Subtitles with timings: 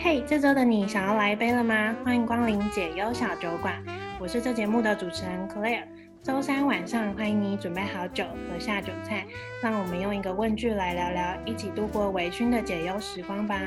[0.00, 1.92] 嘿，这周的你想要来一杯了吗？
[2.04, 3.74] 欢迎光临解忧小酒馆，
[4.20, 5.82] 我是这节目的主持人 Claire。
[6.22, 9.26] 周三晚上，欢迎你准备好酒和下酒菜，
[9.60, 13.60] 让我们用一个问句来聊聊，一起度过微醺的解忧时光吧。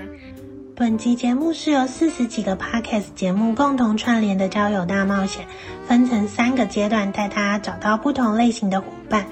[0.74, 5.46] 本集节目是由四十几个 Podcast 节目共同串联的交友大冒险，
[5.86, 9.26] 分成三个阶段，带大家找到不同类型的伙伴。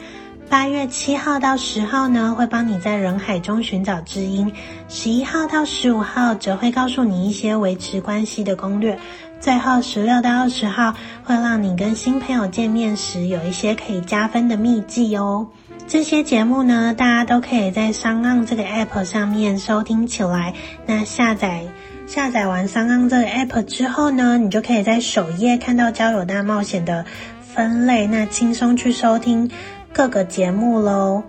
[0.50, 4.48] 八月七号到十号呢，会帮你在人海中寻找知音；
[4.88, 8.96] 十一号到十五号，则会告诉你一些维持关系的攻略；
[9.40, 15.48] 最后十六到二十号，会让你跟新朋友见面时有一些可以加分的秘技哦。
[15.88, 20.56] 这些节目呢，大家都可以在 SoundOn 这个 App 上面收听起来。
[20.88, 21.66] 那下载
[22.08, 27.06] 下载完 SoundOn 这个 App 之后呢，你就可以在首页看到交友大冒险的
[27.54, 29.52] 分类，那轻松去收听。
[29.94, 31.24] 各个节目喽，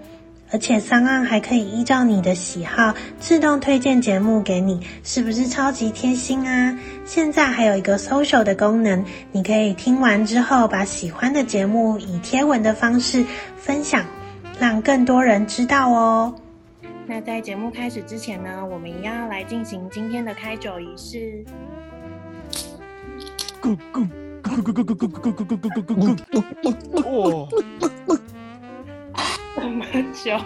[0.52, 6.78] 而且 SoundOn 还可以依照你的喜好自动推荐节目给你，是不是超级贴心啊？
[7.04, 13.24] 现在还有一个 social 的功能，你可以听完之后把喜欢的节目以贴文的方式
[13.56, 14.04] 分享，
[14.58, 16.34] 让更多人知道哦。
[17.06, 21.44] 那在节目开始之前呢，我们一样要来进行今天的开酒仪式。
[23.60, 24.08] 咕咕
[24.42, 27.48] 咕咕咕咕咕咕咕咕咕咕咕咕咕
[28.06, 28.18] 咕！
[29.60, 30.38] 这么久，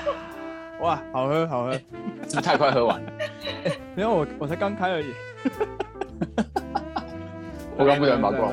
[0.80, 1.80] 哇，好喝好喝，是
[2.22, 3.12] 不是太快喝完了？
[3.94, 5.12] 没有我我才刚开而已。
[7.76, 8.50] 我刚不小心把过。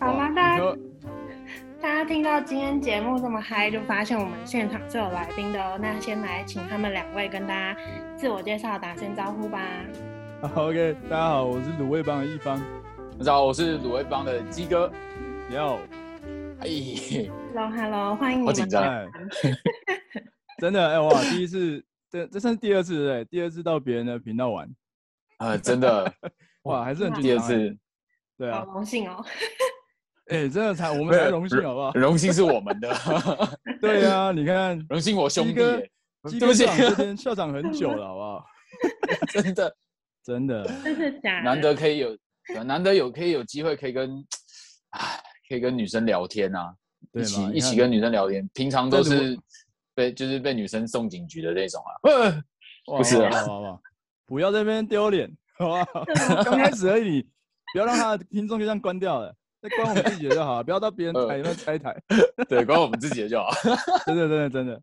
[0.00, 0.30] 好吗？
[0.34, 0.76] 大家
[1.80, 5.78] 大家听到今天节目这么嗨，就发现我们现场是有来宾的哦。
[5.80, 7.76] 那先来请他们两位跟大家
[8.16, 9.60] 自我介绍，打声招呼吧。
[10.42, 12.60] 好，OK，大家好，我是卤味帮的一方。
[13.18, 14.90] 大家好，我是卤味帮的鸡哥。
[15.50, 15.78] 哟。
[16.60, 16.68] 哎
[17.54, 18.46] ，Hello，Hello，欢迎你们！
[18.46, 18.84] 好紧张，
[20.60, 24.66] 真的哎、欸、哇，第一次，这这算是第二次对，第二次到别人的频道玩，
[25.38, 26.12] 啊、呃，真的，
[26.64, 27.22] 哇，还是很紧张、欸。
[27.22, 27.78] 第二次，
[28.36, 29.24] 对啊，荣幸哦。
[30.26, 31.92] 哎、欸，真的才我们才荣幸好不好？
[31.94, 32.94] 荣幸是我们的。
[33.80, 35.54] 对啊，你看，荣幸我兄弟，
[36.28, 38.44] 鸡哥校长这边校长很久了，好不好？
[39.32, 39.76] 真的，
[40.22, 41.40] 真的，真是假？
[41.40, 42.14] 难得可以有，
[42.66, 44.22] 难得有可以有机会可以跟，
[44.90, 45.18] 哎。
[45.50, 46.72] 可以跟女生聊天啊，
[47.12, 49.36] 一起一起跟女生聊天，平常都是
[49.94, 52.38] 被就是被女生送警局的那种啊。
[52.86, 53.82] 不是啊，好不好？
[54.26, 55.28] 不要在那边丢脸，
[55.58, 55.84] 好吧？
[56.44, 57.20] 刚开始而已，
[57.72, 62.00] 不要让他的听众就这样关掉了，那关我们自己的就好，不要到别人台里面拆台。
[62.48, 63.50] 对，关我们自己的就好。
[64.06, 64.80] 真的，真的，真的。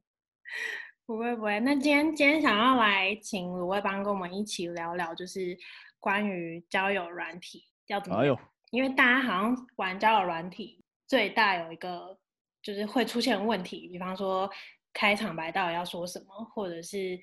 [1.06, 1.62] 不会，不会。
[1.62, 5.58] 那今天今天想要来请卤味帮跟我们一起聊聊，就是
[5.98, 8.18] 关于交友软体要怎么。
[8.18, 8.38] 哎呦。
[8.72, 12.18] 因为大家好像玩交友软体，最大有一个
[12.62, 14.50] 就是会出现问题，比方说
[14.94, 17.18] 开场白到底要说什么，或者是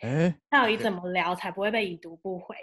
[0.49, 2.57] 到底怎么聊才不会被已读不回。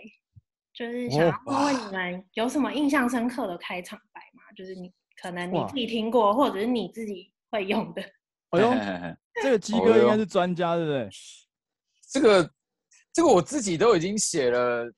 [0.74, 4.42] 就是想要问问你们有什么印象深刻的开场白吗？
[4.56, 4.92] 就是你
[5.22, 8.02] 可能你自己听过，或者是你自己会用的。
[8.52, 8.74] 哎呦，
[9.44, 11.10] 这个鸡哥应该是专家，对不对？
[12.10, 12.52] 这个
[13.14, 14.92] 这个我自己都已经写了。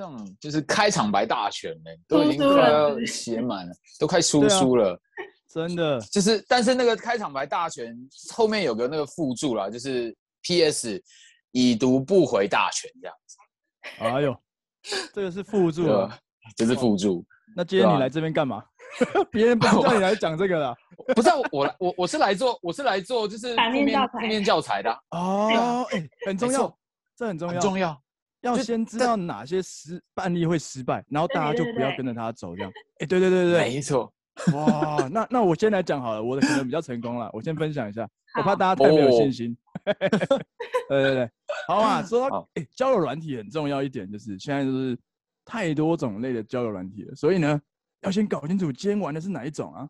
[0.00, 4.98] 这就是开场白大全嘞，都已经快要写满了，都快出书了，
[5.46, 6.00] 真的。
[6.00, 7.94] 就是，但是那个开场白大全
[8.32, 11.02] 后面有个那个附注啦，就是 P.S.
[11.52, 13.36] 已读不回大全这样子。
[13.98, 14.34] 哎呦，
[15.12, 16.18] 这个是附注啊，
[16.56, 17.22] 这是附注。
[17.54, 18.64] 那今天你来这边干嘛？
[19.30, 20.74] 别人不知道你来讲这个了。
[21.14, 24.90] 不是我，我我是来做，我是来做就是负面负面教材的。
[25.10, 26.78] 哦，哎，很重要，
[27.16, 28.02] 这很重要，很重要。
[28.42, 32.72] 要先知道哪些失案例会失败，然后大家就不要跟着他走，这样。
[33.00, 34.12] 哎，对对对对对，没错。
[34.54, 38.08] 哇，那那我先来讲好了，我的可能比较成功了，我先分享一下，
[38.38, 39.56] 我怕大家太没有信心。
[39.84, 41.30] 对对对，
[41.68, 44.98] 好嘛，说到哎，交友软体很重要一点就是现在就是
[45.44, 47.60] 太多种类的交友软体了，所以呢，
[48.00, 49.88] 要先搞清楚今天玩的是哪一种啊。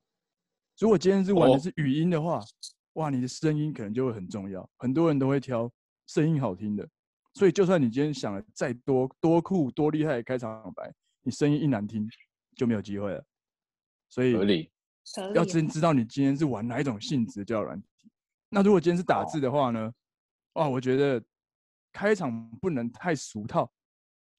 [0.79, 2.41] 如果今天是玩的是语音的话，
[2.95, 5.71] 哇，你的声音可能就会很重要，很多人都会挑
[6.07, 6.89] 声音好听的。
[7.33, 10.93] 所以，就算你今天想了再多多酷多厉害的开场白，
[11.23, 12.09] 你声音一难听，
[12.57, 13.25] 就没有机会了。
[14.09, 14.69] 所以，
[15.35, 17.89] 要先知道你今天是玩哪一种性质的交友软体。
[18.49, 19.93] 那如果今天是打字的话呢？
[20.55, 21.23] 哇，我觉得
[21.93, 23.71] 开场不能太俗套，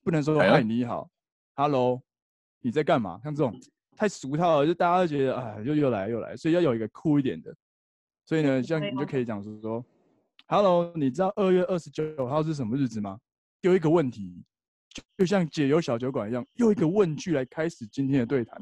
[0.03, 1.09] 不能说“嗨，你好
[1.55, 2.03] ，Hello，
[2.59, 3.57] 你在干嘛”，像这种
[3.95, 6.35] 太俗套了，就大家都觉得啊，又又来又来。
[6.35, 7.55] 所以要有一个酷一点的。
[8.25, 9.85] 所以呢，像你就可以讲说说。
[10.53, 13.17] Hello，你知道二月二十九号是什么日子吗？
[13.61, 14.43] 丢一个问题，
[15.17, 18.61] 就像解忧小酒馆一样，用一个问句来开始今天的对谈。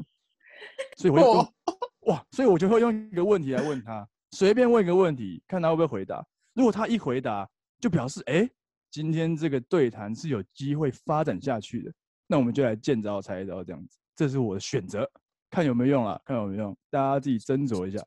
[0.97, 1.53] 所以我就
[2.01, 6.23] 哇，所以我就会用一个问题来问他，随便问一个问题，看他会不会回答。
[6.53, 7.49] 如果他一回答，
[7.79, 8.47] 就表示哎，
[8.91, 11.91] 今天这个对谈是有机会发展下去的。
[12.27, 15.09] 那我们就来见招拆招这样子，这是我的选择，
[15.49, 18.05] 看有没有用啊，看有没有用，大家自己斟酌一下。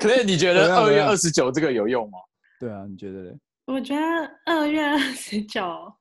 [0.00, 2.18] 可是你觉得二月二十九这个有用吗？
[2.58, 3.38] 对啊，你觉得嘞？
[3.66, 4.02] 我觉得
[4.46, 5.92] 二月二十九，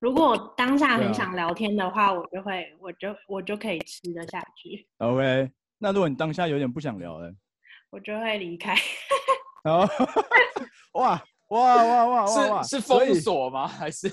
[0.00, 4.86] 如果我当下很想聊天的话，啊、我就会，我就我就可以吃得下去。
[4.98, 7.32] OK，那如果你当下有点不想聊了，
[7.90, 8.74] 我就会离开。
[9.64, 9.88] 哦，
[10.94, 12.62] 哇哇哇哇哇！
[12.64, 13.66] 是是封锁吗？
[13.66, 14.10] 还是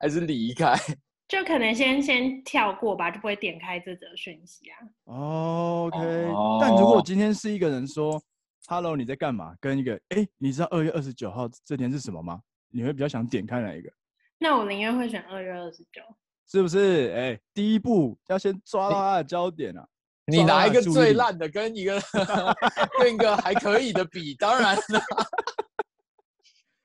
[0.00, 0.74] 还是离开？
[1.28, 4.78] 就可能先先跳过吧，就不会点开这则讯息啊。
[5.04, 5.98] OK，
[6.32, 8.22] 哦，但如果今天是一个人说。
[8.70, 9.56] Hello，你在干嘛？
[9.62, 12.38] 跟一个哎、欸，你知道二月二十九号这天是什么吗？
[12.70, 13.90] 你会比较想点开哪一个？
[14.36, 16.02] 那我宁愿会选二月二十九，
[16.46, 17.10] 是不是？
[17.14, 19.88] 哎、欸，第一步要先抓到它的焦点啊！
[20.26, 21.98] 你拿一个最烂的跟一个
[23.00, 25.00] 跟一个还可以的比，当然了，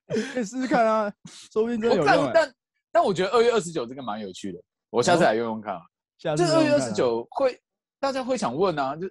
[0.34, 1.14] 可以试试看啊，
[1.52, 2.32] 说不定真的有用、欸。
[2.34, 2.56] 但但
[2.94, 5.82] 但我觉得二月二十九这个蛮有趣的，我下次来用用看啊。
[6.18, 7.60] 下次这二月二十九会
[8.00, 9.06] 大家会想问啊，就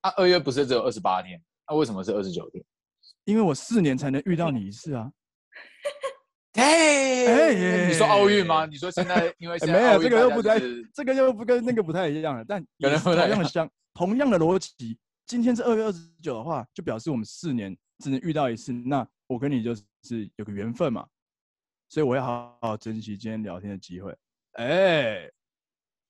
[0.00, 1.38] 啊，二月不是只有二十八天？
[1.66, 2.62] 那、啊、为什么是二十九天？
[3.24, 5.10] 因为我四年才能遇到你一次啊！
[6.54, 8.66] 哎哎，你说奥运吗？
[8.66, 10.60] 你说现在因为现在、欸、没有这个又不太，
[10.94, 12.44] 这个又不跟那个不太一样了。
[12.46, 18.72] 但同样的相同样的逻辑，今天是二月二十九的话，就表示我们四年只能遇到一次。
[18.72, 21.06] 那我跟你就是有个缘分嘛，
[21.88, 24.14] 所以我要好好珍惜今天聊天的机会。
[24.52, 25.32] 哎、欸，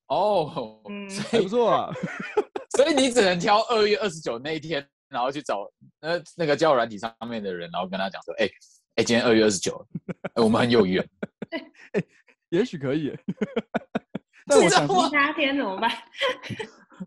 [0.09, 1.93] 哦，嗯，还不错啊。
[2.77, 4.87] 所以你只能挑二月二十九那一天。
[5.09, 5.71] 然后去找
[6.01, 8.51] 那那个交友软体上面的人，然后跟他讲说：“哎、欸、哎、
[8.97, 9.87] 欸，今天二月二十九，
[10.37, 11.07] 我们很有缘。
[11.93, 12.05] 欸
[12.51, 13.17] ”也许可以。
[14.47, 15.91] 但我想其他天怎么办？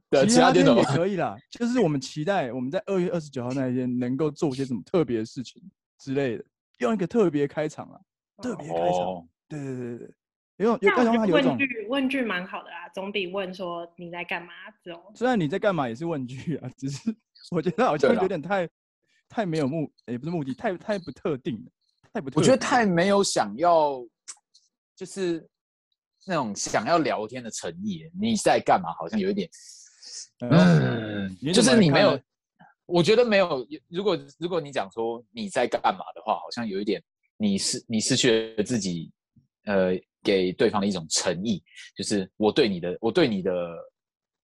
[0.09, 1.37] 对，其他天也 可以啦。
[1.49, 5.61] 就是我们期待我们在二月二十九号那一天能够做些什么特别的事情
[5.99, 6.43] 之类的，
[6.79, 7.99] 用一个特别开场啊，
[8.41, 8.81] 特别开场。
[8.81, 10.11] 哦、对对对对。
[10.57, 14.51] 因为有刚刚他有问句，问句蛮好的啊，总比问说你在干嘛
[14.83, 14.99] 这种。
[15.13, 17.15] 虽然你在干嘛也是问句啊，只是。
[17.51, 18.69] 我觉得好像有点太
[19.29, 21.71] 太没有目，也不是目的，太太不特定了，
[22.11, 22.41] 太不特定。
[22.41, 24.05] 我觉得太没有想要，
[24.95, 25.47] 就是
[26.25, 28.03] 那种想要聊天的诚意。
[28.19, 28.93] 你在干嘛？
[28.99, 29.49] 好像有一点，
[30.39, 32.19] 嗯，就是你没有。
[32.85, 33.65] 我觉得没有。
[33.87, 37.01] 如果如果你讲说你在干嘛的话，好像有一点，
[37.37, 39.11] 你失你失去了自己，
[39.65, 41.63] 呃，给对方的一种诚意，
[41.95, 43.51] 就是我对你的，我对你的，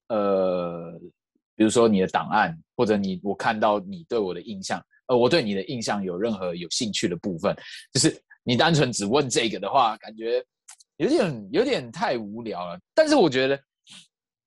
[0.08, 1.02] 呃。
[1.56, 7.56] 比如说你的档案，或者你我看到你对我的印象，呃，我对你的印象有任何有兴趣的部分，
[7.94, 10.44] 就是你单纯只问这个的话，感觉
[10.98, 12.80] 有点有点太无聊了。
[12.96, 13.60] 但是我觉得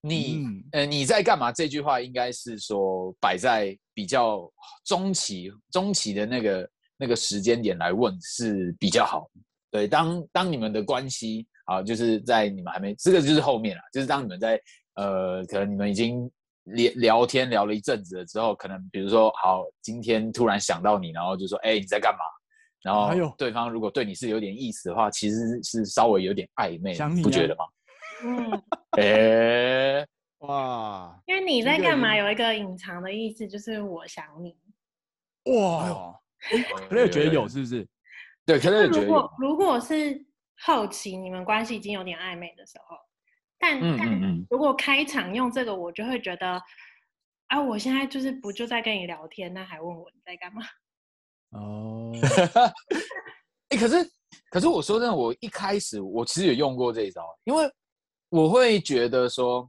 [0.00, 4.50] 你、嗯、呃你在干嘛这句话应该是说摆在比较
[4.84, 9.28] 中期中期的那个那个时间点来问是比较好。
[9.70, 14.60] 对，当当你们的关系啊，就是在你们还没这个就是后面了，就是当你们在
[14.94, 16.28] 呃可能你们已经。
[16.66, 22.18] 聊聊天聊了一阵子了之后，可能比如说，好，今天突然想到你，然后就说，哎、欸，你在干嘛？
[22.82, 27.64] 然后对方如果对你是有点意思的话，其实是稍微有点暧昧，你不觉得吗？
[28.24, 28.52] 嗯，
[28.98, 30.06] 哎、欸，
[30.38, 34.56] 哇，因为你在干嘛有一个隐藏的意思，就是我想你。
[35.56, 36.14] 哇，
[36.88, 37.86] 可能也觉得有，是不是？
[38.44, 39.06] 对，可能也觉得有。
[39.06, 40.24] 如果如果是
[40.60, 42.96] 后期你们关系已经有点暧昧的时候。
[43.58, 46.62] 但但如果开场用这个，我就会觉得，
[47.46, 50.62] 啊，我现在就是不就在跟你聊天，那还问我你在干嘛？
[51.58, 52.12] 哦，
[53.70, 54.10] 哎，可是
[54.50, 57.70] 可是我说真的，我一开始我其实有用过这一招，因为
[58.28, 59.68] 我会觉得说，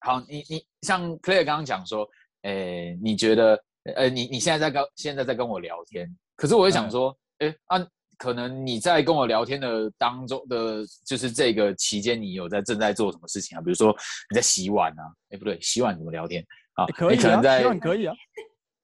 [0.00, 2.08] 好，你你像 Claire 刚刚讲说，
[2.42, 3.64] 哎，你觉得，
[3.94, 7.88] 呃，你你现在在跟现在在跟我聊天，可是我会想说，哎、嗯、啊。
[8.18, 13.60] 可能你在跟我聊天的当中的，就是这个期间，你有在正在做什么事情啊？
[13.62, 13.96] 比如说
[14.30, 15.02] 你在洗碗啊？
[15.30, 16.44] 哎，不对，洗碗怎么聊天
[16.74, 16.84] 啊？
[16.86, 18.14] 可以啊，可能在洗碗可以啊，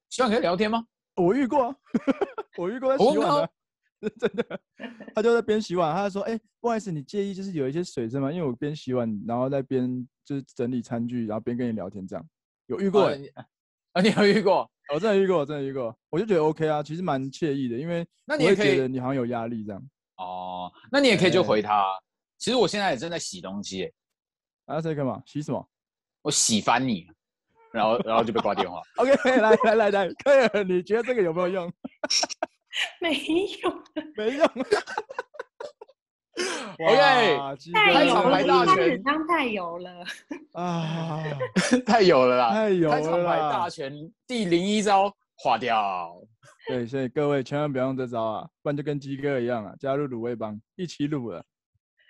[0.09, 0.83] 洗碗可以聊天吗？
[1.21, 1.75] 我遇过啊，
[2.57, 3.41] 我遇过在洗碗
[4.01, 4.59] 的，真的。
[5.15, 8.31] 他就在边洗碗，他就说：“哎，不好意思，你介意就是有一些水声吗？
[8.31, 12.25] 因为我边洗碗，然后在边就是整理餐具，然后边跟你聊天这样。”
[12.67, 13.09] 有遇过
[13.95, 14.01] 啊？
[14.01, 14.69] 你有遇过？
[14.93, 19.81] 我 真的遇过，我真的遇过，我就觉得 OK 啊，其实蛮惬意的，因为那你也觉得你好像有压力这样。
[20.17, 21.81] 哦，那你也可以就回他。
[21.81, 22.03] 欸、
[22.37, 23.91] 其实我现在也正在洗东西，
[24.65, 25.21] 啊，在干嘛？
[25.25, 25.67] 洗什么？
[26.21, 27.07] 我洗翻你，
[27.71, 28.81] 然后然后就被挂电话。
[28.97, 31.73] OK，来来来来，可以，你觉得这个有没有用？
[33.01, 33.83] 没用，
[34.15, 34.47] 没用。
[36.77, 40.03] OK，开场白大全，太油了
[40.53, 41.23] 啊！
[41.85, 42.53] 太油了啦！
[42.53, 42.95] 太油了！
[42.95, 46.21] 开场白大全第零一招划掉。
[46.67, 51.45] 对，所以各位千万不要用这招啊，不然就跟鸡哥一样啊，加入卤味帮一起卤了。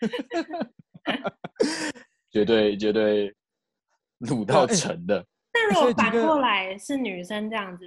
[2.32, 3.34] 绝对绝对
[4.22, 5.26] 卤到成的。
[5.54, 7.86] 那如果反过来是女生这样子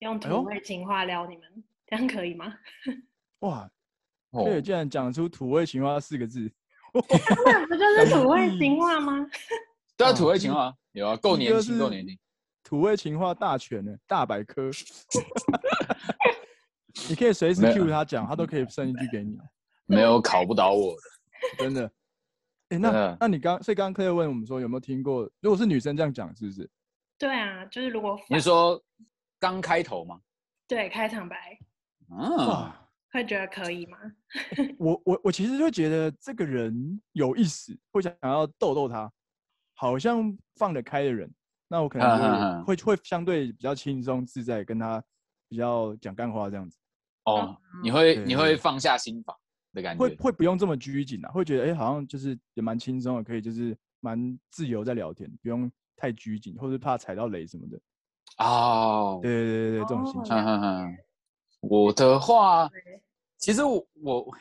[0.00, 2.54] 用土味情话撩你们，这样可以吗？
[3.40, 3.68] 哇，
[4.32, 6.50] 对，竟然讲出土味情话四个字，
[6.92, 9.26] 那不就是土味情话吗？
[9.96, 12.18] 对啊，土味情话有啊，够年轻，够年轻。
[12.62, 14.70] 土味情话大全呢，大百科。
[17.08, 19.38] 你可以随时 cue 他讲，他都可以剩一句给你。
[19.86, 20.94] 没有考不倒我
[21.56, 21.86] 的，真的。
[22.68, 25.22] 哎、欸，那那你刚，所以刚刚 Claire 问我们说有没有听过？
[25.40, 26.68] 如果是女生这样讲，是不是？
[27.16, 28.78] 对啊，就是如果你说
[29.40, 30.20] 刚开头吗？
[30.66, 31.58] 对，开场白。
[32.10, 33.98] 啊，会觉得可以吗？
[34.78, 39.10] 我我我其实就觉得这个人有意思，会想要逗逗他，
[39.74, 41.30] 好像放得开的人，
[41.68, 45.02] 那我可能会、会会相对比较轻松自在，跟他
[45.48, 46.78] 比较讲干话这样子。
[47.24, 49.36] 哦，你会你会放下心防。
[49.96, 57.78] 会会不用这么拘谨啊，会觉得哎、欸，好像就是也蛮轻松的，可以就是蛮自由在聊天，不用太拘谨，或是怕踩到雷什么的。
[58.38, 60.34] 哦，对对对对，这种心情。
[60.34, 60.88] 哦、
[61.60, 62.68] 我的话，
[63.38, 64.34] 其实我我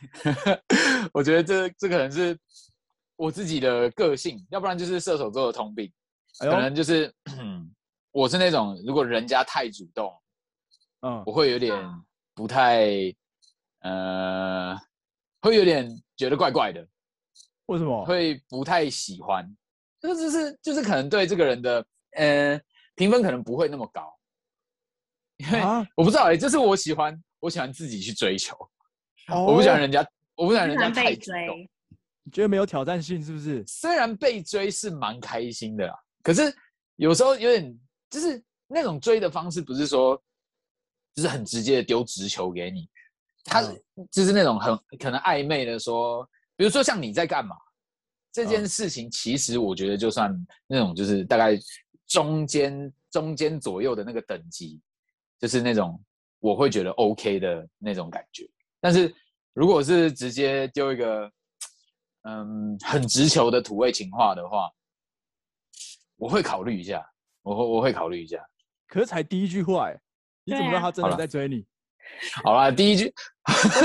[1.13, 2.37] 我觉得这这可能是
[3.15, 5.91] 我自己的个性，要不然就是射手座的通病，
[6.39, 7.33] 可能就是、哎、
[8.11, 10.13] 我是那种如果人家太主动，
[11.01, 11.75] 嗯，我会有点
[12.33, 12.87] 不太
[13.81, 14.77] 呃。
[15.39, 16.85] 会有点觉得怪怪的，
[17.67, 18.03] 为什么？
[18.03, 19.47] 会不太喜欢，
[20.01, 21.85] 就是就是就是可能对这个人的
[22.17, 22.59] 呃
[22.95, 24.13] 评分可能不会那么高，
[25.37, 25.61] 因为
[25.95, 28.55] 我不知道哎、欸，这是我喜欢，我喜欢自己去追求，
[29.27, 31.59] 哦、我不喜欢人家，我不喜欢人家太主动，
[32.23, 33.63] 你觉得没有挑战性是不是？
[33.67, 36.53] 虽然被追是蛮开心的啦，可是
[36.95, 37.79] 有时候有点
[38.09, 40.21] 就是那种追的方式，不是说
[41.15, 42.89] 就是很直接的丢直球给你。
[43.49, 43.63] 他
[44.11, 47.55] 就是那种很可能暧昧的说，比如说像你在干嘛
[48.33, 50.35] 这件事情，其实我觉得就算
[50.67, 51.57] 那种就是大概
[52.07, 54.81] 中间中间左右的那个等级，
[55.39, 56.01] 就是那种
[56.39, 58.47] 我会觉得 OK 的那种感觉。
[58.79, 59.13] 但是
[59.53, 61.31] 如果是直接丢一个
[62.23, 64.69] 嗯很直球的土味情话的话，
[66.15, 67.05] 我会考虑一下，
[67.41, 68.43] 我会我会考虑一下。
[68.87, 69.99] 可是才第一句话，哎，
[70.43, 71.65] 你怎么知道他真的在追你？
[72.43, 73.13] 好啦，第一句，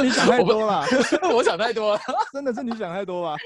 [0.01, 0.87] 你想太多了，
[1.23, 2.01] 我， 我想太多了，
[2.33, 3.37] 真的是你想太多吧？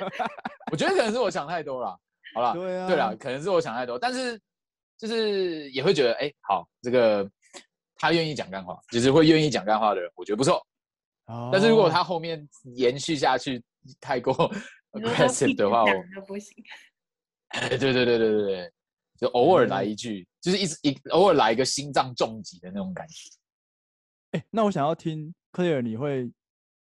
[0.70, 1.98] 我觉得可能是我想太多了。
[2.34, 4.38] 好了，对啊，对了，可能是我想太多，但是
[4.98, 7.28] 就是也会觉得，哎、欸，好，这个
[7.96, 10.64] 他愿意讲干话，就是会愿意讲干话的人，我觉得不错。
[11.26, 11.50] 哦。
[11.52, 13.62] 但是如果他后面延续下去
[14.00, 14.34] 太过
[14.92, 16.54] aggressive 的话，我就不行。
[17.68, 18.72] 对对对对对对，
[19.18, 23.30] 就偶尔来一句，嗯、就是一直一偶尔来一个心脏重击的那种感觉。
[24.32, 26.24] 欸、那我想要听 Claire，你会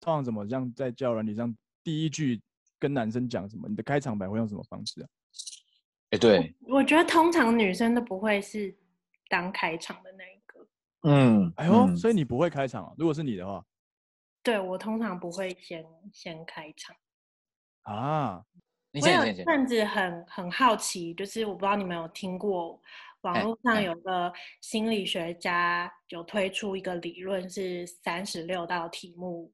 [0.01, 2.43] 通常怎么样在交友软体上第一句
[2.79, 3.69] 跟男生讲什么？
[3.69, 5.09] 你的开场白会用什么方式啊？
[6.11, 8.77] 哎、欸，对我，我觉得通常女生都不会是
[9.29, 10.38] 当开场的那一个。
[11.03, 12.93] 嗯，哎呦，所以你不会开场啊？
[12.99, 13.65] 如果是你的话，
[14.43, 16.97] 对我通常不会先先开场
[17.83, 18.45] 啊。
[18.93, 22.81] 我有甚至很很好奇，就是我不知道你们有听过。
[23.23, 29.53] 网络上有个心理学家有推出一个理论，是三十六道题目，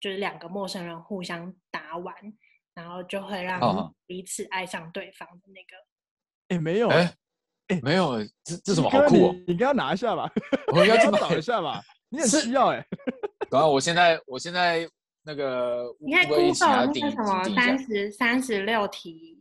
[0.00, 2.12] 就是两个陌生人互相答完，
[2.74, 5.76] 然后就会让彼此爱上对方的那个。
[6.48, 7.14] 哎、欸，没有，哎、欸，
[7.82, 9.36] 没有，这这什么好酷、哦？
[9.46, 10.30] 你给他拿一下吧，
[10.72, 11.80] 我应该去 找一下吧。
[12.10, 12.86] 你很需要哎、欸。
[13.50, 14.88] 刚刚我现在，我现在
[15.22, 19.38] 那个， 你看 Google 那个什么三十三十六题，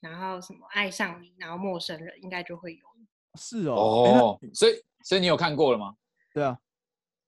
[0.00, 2.80] 然后什么爱上你，然后陌生人应该就会有。
[3.38, 4.72] 是哦，哦，所以
[5.04, 5.94] 所以你有看过了吗？
[6.32, 6.58] 对啊，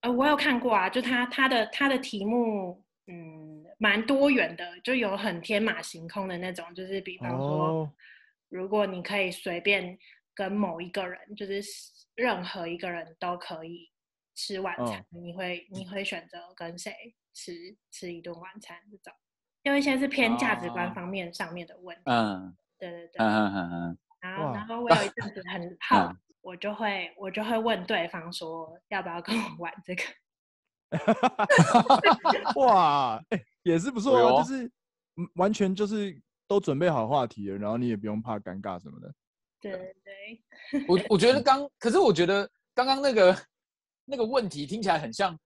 [0.01, 7.93] 呃，我有看过啊，就他他的他的题目，嗯，蛮多元的，就有很天马行空的那种，就是比方说，哦、
[8.49, 9.99] 如果你可以随便
[10.39, 11.61] 跟某一个人，就是
[12.15, 13.91] 任何一个人都可以
[14.37, 16.93] 吃晚餐，哦、你会你会选择跟谁
[17.35, 18.79] 吃吃一顿晚餐？
[18.89, 19.13] 这种，
[19.65, 22.03] 因为现在是偏价值观方面上面的问题。
[22.05, 23.99] 嗯，对对对，嗯嗯嗯嗯。
[24.21, 30.05] 然后，然后我有一阵子很 好，啊、我就会我就会问对方说，要不要跟我玩这个？
[32.65, 33.21] 哇，
[33.65, 34.71] 也是不错哦，就是
[35.35, 36.17] 完全就是
[36.47, 39.13] 都准备好话题了，然后你也不用怕尴尬什么的。
[39.61, 43.37] 对对对，我我觉得 刚，可是我觉得刚刚那个
[44.05, 45.37] 那个问题听起来很像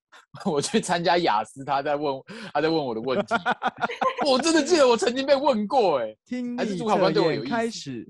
[0.44, 3.34] 我去参加雅思，他在问他在问我的问题，
[4.28, 8.06] 我真的记得我曾经被问过、欸，哎，听还是主考官对我有开始。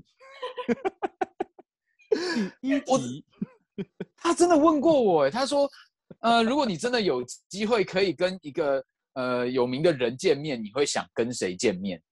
[2.60, 3.24] 第一集，
[4.16, 5.68] 他真的问过我，哎，他说，
[6.20, 12.02] 呃，如果你真的有机会可以跟一个呃有名的人见面，你会想跟谁见面？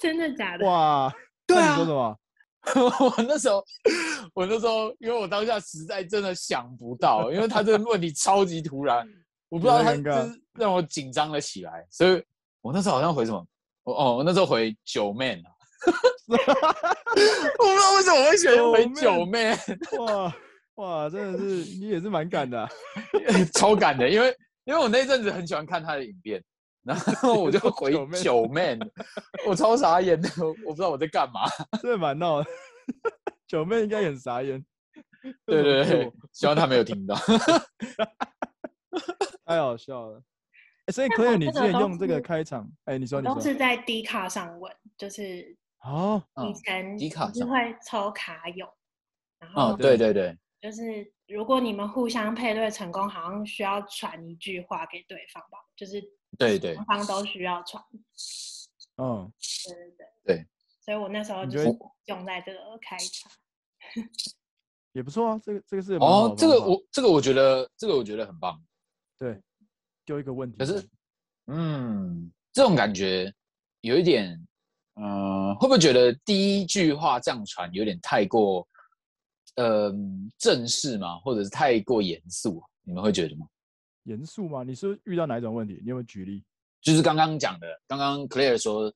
[0.00, 0.66] 真的假的？
[0.66, 1.12] 哇，
[1.46, 2.18] 对啊，你说什么？
[2.74, 3.64] 我那时候，
[4.32, 9.06] 我那时候，因为我当下实在真的想不到，因为他这个问题超级突然，
[9.48, 12.22] 我不知道他就是让我紧张了起来，所以
[12.62, 13.46] 我那时候好像回什么，
[13.84, 15.50] 哦，我那时候回九妹啊，
[16.28, 19.56] 我不知道为什么我会选回九妹，
[19.98, 20.34] 哇
[20.76, 21.44] 哇，真的是
[21.78, 22.68] 你也是蛮敢的，啊，
[23.54, 26.42] 超敢的，因为因为我那阵子很喜欢看他的影片。
[26.84, 28.78] 然后我就 回九 man，
[29.46, 31.40] 我超傻眼的，我不知道我在干嘛，
[31.80, 32.50] 真的蛮闹的。
[33.46, 34.62] 九 man 应该很傻眼，
[35.46, 37.16] 对对对，希望他没有听到，
[39.46, 40.22] 太好笑了。
[40.86, 48.68] 欸、所以 Claire，你之前用这个开场，哎、欸，你说你说，都是在 D 卡上问，就是哦，以前 D 卡是会抽卡友，
[49.38, 56.02] 然后、哦、对对对，就是如果你们互相配对成功，好像需要传一句话给对方吧，就是。
[56.38, 57.82] 对对，双方都需要传。
[58.96, 59.32] 嗯，
[59.66, 60.46] 对对对对，
[60.80, 61.66] 所以我那时候就是
[62.06, 63.32] 用在这个开场，
[64.92, 65.40] 也不错啊。
[65.42, 68.62] 这个这个是哦，这个我这个我觉得这个我觉得很棒。
[69.18, 69.40] 对，
[70.04, 70.58] 丢一个问题。
[70.58, 70.88] 可是，
[71.46, 73.32] 嗯，这种感觉
[73.80, 74.30] 有一点，
[74.94, 78.66] 嗯、呃，会不会觉得第一句话这样传有点太过，
[79.56, 79.92] 呃，
[80.38, 81.18] 正式吗？
[81.18, 82.62] 或者是太过严肃？
[82.82, 83.46] 你们会觉得吗？
[84.04, 84.62] 严肃吗？
[84.62, 85.74] 你是遇到哪一种问题？
[85.82, 86.42] 你有没有举例？
[86.80, 88.92] 就是刚刚讲的，刚刚 Claire 说，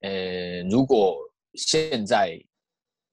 [0.00, 1.18] 呃，如果
[1.54, 2.40] 现在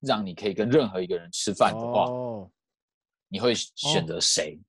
[0.01, 2.49] 让你可以跟任何一个人吃饭的话，哦、
[3.27, 4.59] 你会选择谁？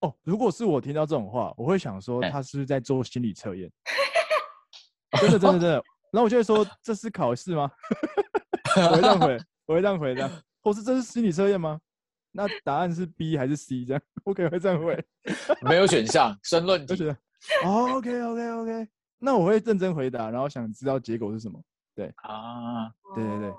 [0.00, 3.70] 哦，如果是我听到这种话，我会想说他是不是在做心理测验？
[5.10, 5.72] 欸、真的，真的，真的。
[6.12, 7.70] 然后我就会说，这是考试吗？
[8.76, 10.44] 我会这样回，我会这样回的。
[10.62, 11.80] 或是这是心理测验吗？
[12.38, 13.84] 那答案是 B 还是 C？
[13.84, 15.04] 这样我可能会这样回，
[15.68, 17.04] 没有选项，申论题。
[17.64, 18.88] 哦，OK，OK，OK。
[19.18, 21.60] 那我会认真回答，然后想知道结果是什么。
[21.96, 23.52] 对啊，对对对。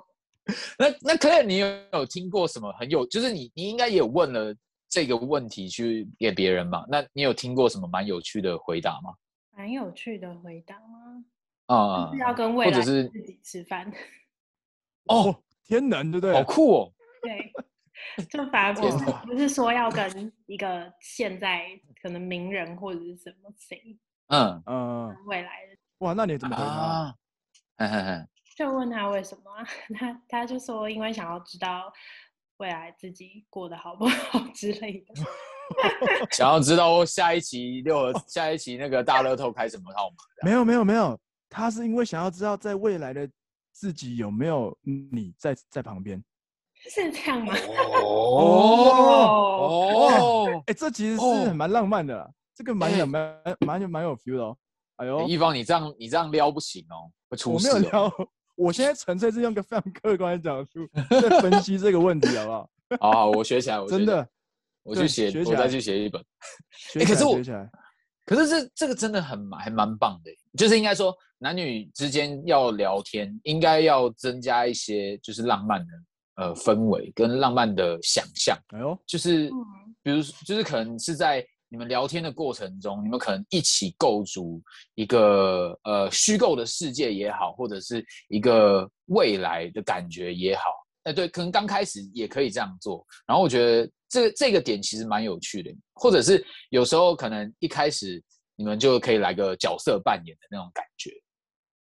[0.77, 4.56] 那那 Claire，你有有听过什么很有，就是你你应该也有问了
[4.88, 6.86] 这个问题去给别人嘛？
[6.88, 9.13] 那你有听过什么蛮有趣的回答吗？
[9.51, 11.25] 蛮有趣的回答吗？
[11.65, 13.91] 啊、嗯，是要跟未来自己吃饭。
[15.08, 16.34] 哦，天能，对不对？
[16.34, 16.93] 好酷哦。
[17.21, 17.51] 对。
[18.29, 21.65] 就反而不是不是说要跟一个现在
[22.01, 27.15] 可能名人或者是什么谁，嗯嗯，未来的哇，那你怎么回答？
[27.85, 29.43] 啊、就问他为什么，
[29.97, 31.91] 他他就说因为想要知道
[32.57, 35.13] 未来自己过得好不好之类的，
[36.31, 40.15] 想要知道下一期六下一期那个大乐透开什么号码？
[40.43, 41.17] 没有没有没有，
[41.49, 43.29] 他是因为想要知道在未来的
[43.71, 46.21] 自己有没有你在在旁边。
[46.87, 47.53] 是这样吗？
[48.01, 48.05] 哦
[49.61, 54.57] 哦， 哎，这其实是蛮浪漫的啦，这个蛮有蛮蛮有蛮有 feel 的哦。
[54.97, 57.69] 哎呦，一方，你这样你这样撩不行哦，会出事。
[57.69, 58.11] 我没有撩，
[58.55, 60.87] 我现在纯粹是用个非常客观的角度
[61.21, 62.69] 在分析这个问题，好不好？
[62.99, 64.27] 好，我学起来，我真的，
[64.83, 66.21] 我去写，我再去写一本。
[66.95, 67.39] 哎，可是我，
[68.25, 75.93] 可是这这个真的很还蛮棒的，就是应该说男女之间要聊天，应该要增加一些就是浪漫的。
[76.39, 79.49] 呃，氛围跟浪漫的想象，哎呦，就是，
[80.02, 84.63] 比如，就是可能是在你们聊天的过程中，你们可能一起构筑
[84.95, 90.71] 一个呃虚构的世界也好，或者是一个未来的感觉也好，
[91.04, 93.06] 哎，对，可能刚开始也可以这样做。
[93.28, 98.23] 然后我觉得这这个点其实蛮有趣的，或者是有时候可能一开始
[98.56, 101.12] 你们就可以来个角色扮演的那种感觉。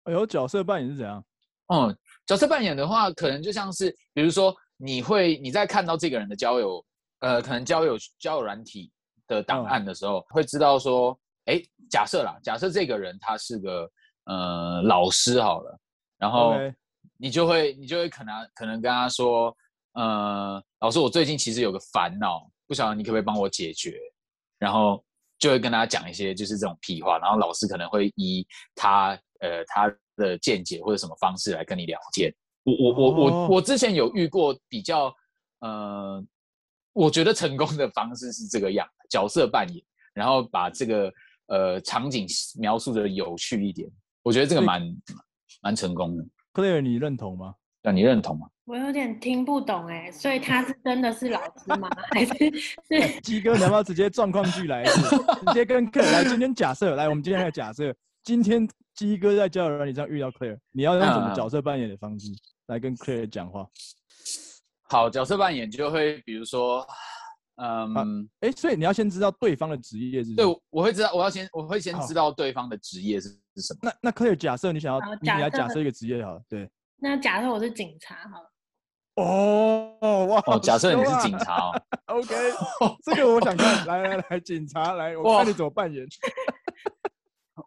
[0.05, 1.23] 哎呦，角色扮演是怎样？
[1.75, 1.95] 嗯。
[2.27, 6.85] 角色扮演的话，可能就像是，比如说，你会你在看到这个人的交友，
[7.21, 8.91] 呃，可能交友交友软体
[9.29, 13.91] 的档案的时候，会知道说，哎，假设啦，假设这个人他是个
[14.25, 15.79] 呃老师好了，
[16.19, 16.55] 然后
[17.17, 19.57] 你就会你就会可能可能跟他说，
[19.93, 23.99] 呃，老师，我最近其实有个烦恼，不晓得你可不可以帮我解决，
[24.59, 25.03] 然后
[25.39, 29.93] 就会跟他讲一些就是这种屁话，然后老师可能会依他呃他。
[30.19, 35.15] 的见解或者什么方式来跟你聊天，我我我我我之前有遇过比较，
[35.61, 36.25] 呃，
[36.95, 41.13] 我觉得成功的方式是这个样，角色扮演，然后把这个
[41.49, 42.27] 呃场景
[42.59, 43.87] 描述的有趣一点，
[44.23, 44.83] 我觉得这个蛮
[45.61, 46.25] 蛮成功的。
[46.55, 47.55] Claire，你认同吗？
[47.83, 48.49] 那你认同吗？
[48.65, 51.91] 我有点听不懂哎，所以他是真的是老师吗？
[52.13, 52.33] 还是
[52.89, 53.55] 是鸡哥？
[53.55, 55.17] 你要不要直接状况剧来一次？
[55.47, 57.95] 直接跟客人来，今天假设来，我们今天来假设
[58.27, 58.69] 今天。
[58.97, 62.29] 鸡哥在交友软件上遇到 Claire，你要用什么角色扮演的方式
[62.69, 63.69] 来跟 Claire 讲话？
[64.89, 66.83] 好，角色扮演就会比如说，
[67.57, 70.51] 嗯，哎，所以你要先知道对方的职业是什么？
[70.51, 73.81] 对，我会知道，我要先，我会先知道对方的职业是是什么。
[73.83, 76.67] 那那 Claire 假设你想要，你来假设一个职业好了，对。
[76.97, 78.51] 那假设我是警察好了。
[79.17, 80.43] 哦哇！
[80.47, 81.83] 哦，假设你是警察哦。
[82.17, 82.35] OK，
[83.05, 86.07] 这个我想看，来来来，警察来，我看你怎么扮演。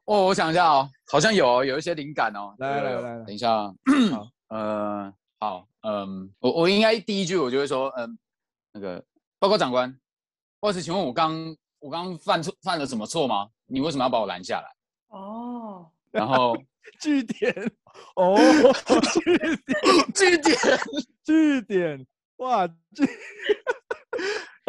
[0.06, 2.54] 哦，我想一下哦，好像有有一些灵感哦。
[2.60, 3.74] 来来来，等一下，
[4.50, 8.18] 呃，好，嗯，我我应该第一句我就会说，嗯，
[8.72, 9.04] 那个
[9.40, 9.92] 报告长官，
[10.60, 13.50] 不好意思，请问我刚我刚犯错犯了什么错吗？
[13.66, 14.68] 你为什么要把我拦下来？
[15.10, 16.56] 哦，然后
[17.02, 17.54] 据点，
[18.16, 18.38] 哦，
[19.14, 19.60] 据点，
[20.14, 20.58] 据点，
[21.24, 22.76] 据点，哇，句，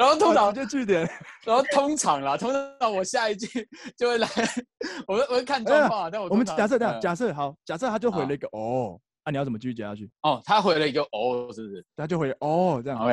[0.01, 1.07] 然后通常就句点，
[1.45, 4.27] 然后通常啦，通常我下一句 就会来，
[5.07, 8.99] 我我会看状况，但我我们假设这样，假设好，假设他就回了一个哦。
[9.23, 10.11] 那、啊、你要怎么继续接下去？
[10.23, 11.85] 哦，他回了一个哦，是不是？
[11.95, 12.99] 他就回哦，这样。
[12.99, 13.13] OK，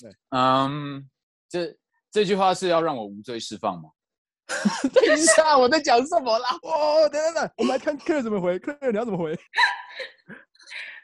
[0.00, 1.06] 对，嗯，
[1.50, 1.76] 这
[2.10, 3.90] 这句话是要让我无罪释放吗？
[4.94, 6.48] 等一下，我在讲什么啦？
[6.62, 8.58] 哦，等等等，我们来看客人怎么回。
[8.58, 9.38] 客人你要怎么回？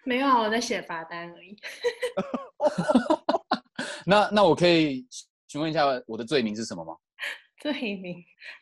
[0.04, 1.54] 没有啊，我在写罚单而已。
[4.06, 5.06] 那那我可以
[5.48, 6.94] 询问一下我的罪名是什么吗？
[7.60, 8.16] 罪名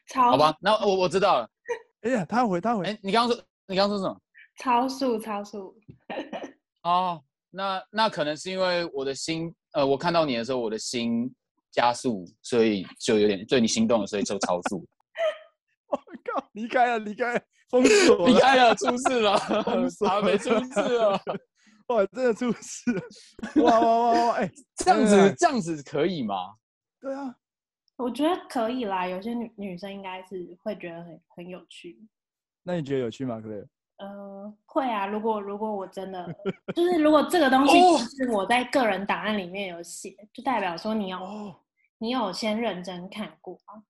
[0.09, 0.31] 超。
[0.33, 1.51] 好吧，那我我知道了。
[2.03, 2.85] 哎呀，他回他回。
[2.87, 4.21] 哎，你刚刚说你刚刚说什么？
[4.59, 5.75] 超速，超速。
[6.83, 11.33] 哦，那那可能是因为我的心，呃，我看到你的时候，我的心
[11.71, 14.87] 加速，所以就有点对你心动了，所以就超速。
[15.89, 21.21] 我靠，离开了，离开了，封锁，离开了，出事了，他没出事了，
[21.89, 23.03] 哇，真的出事了，
[23.65, 26.55] 哇哇哇哇，哎、 欸，这样子这样子可以吗？
[27.01, 27.35] 对啊，
[27.97, 31.99] 我觉得可以啦，有些女女生应该是会觉得很很有趣。
[32.63, 33.41] 那你觉得有趣吗？
[33.41, 33.65] 可以。
[33.97, 35.07] 呃，会啊。
[35.07, 36.27] 如果如果我真的
[36.77, 37.79] 就是，如果这个东西
[38.17, 41.57] 是我在个人档案里面有写，哦、就代表说你有、哦、
[41.99, 43.83] 你有先认真看过啊。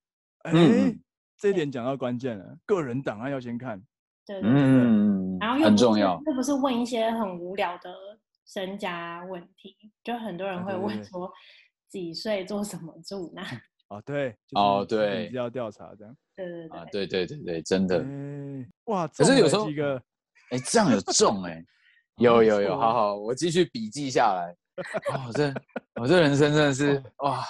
[0.45, 0.99] 哎、欸，
[1.37, 3.83] 这一点讲到关键了，个人档案要先看。
[4.29, 7.95] 对，对，对，嗯，然后又很重要，又不是问一些很无聊的
[8.47, 11.33] 身家问题，就很多人会问说
[11.89, 13.43] 几岁做什么住哪。
[13.89, 16.15] 哦，对，哦，对，要调查这样。
[16.37, 18.05] 对对对，啊，对对对对，真的。
[18.85, 19.67] 哇，可是有时候，
[20.51, 21.65] 哎，这样有中哎，
[22.21, 24.55] 有有有，好好，我继续笔记下来。
[25.15, 25.53] 哦，这
[26.01, 27.43] 我这人生真的是 哇，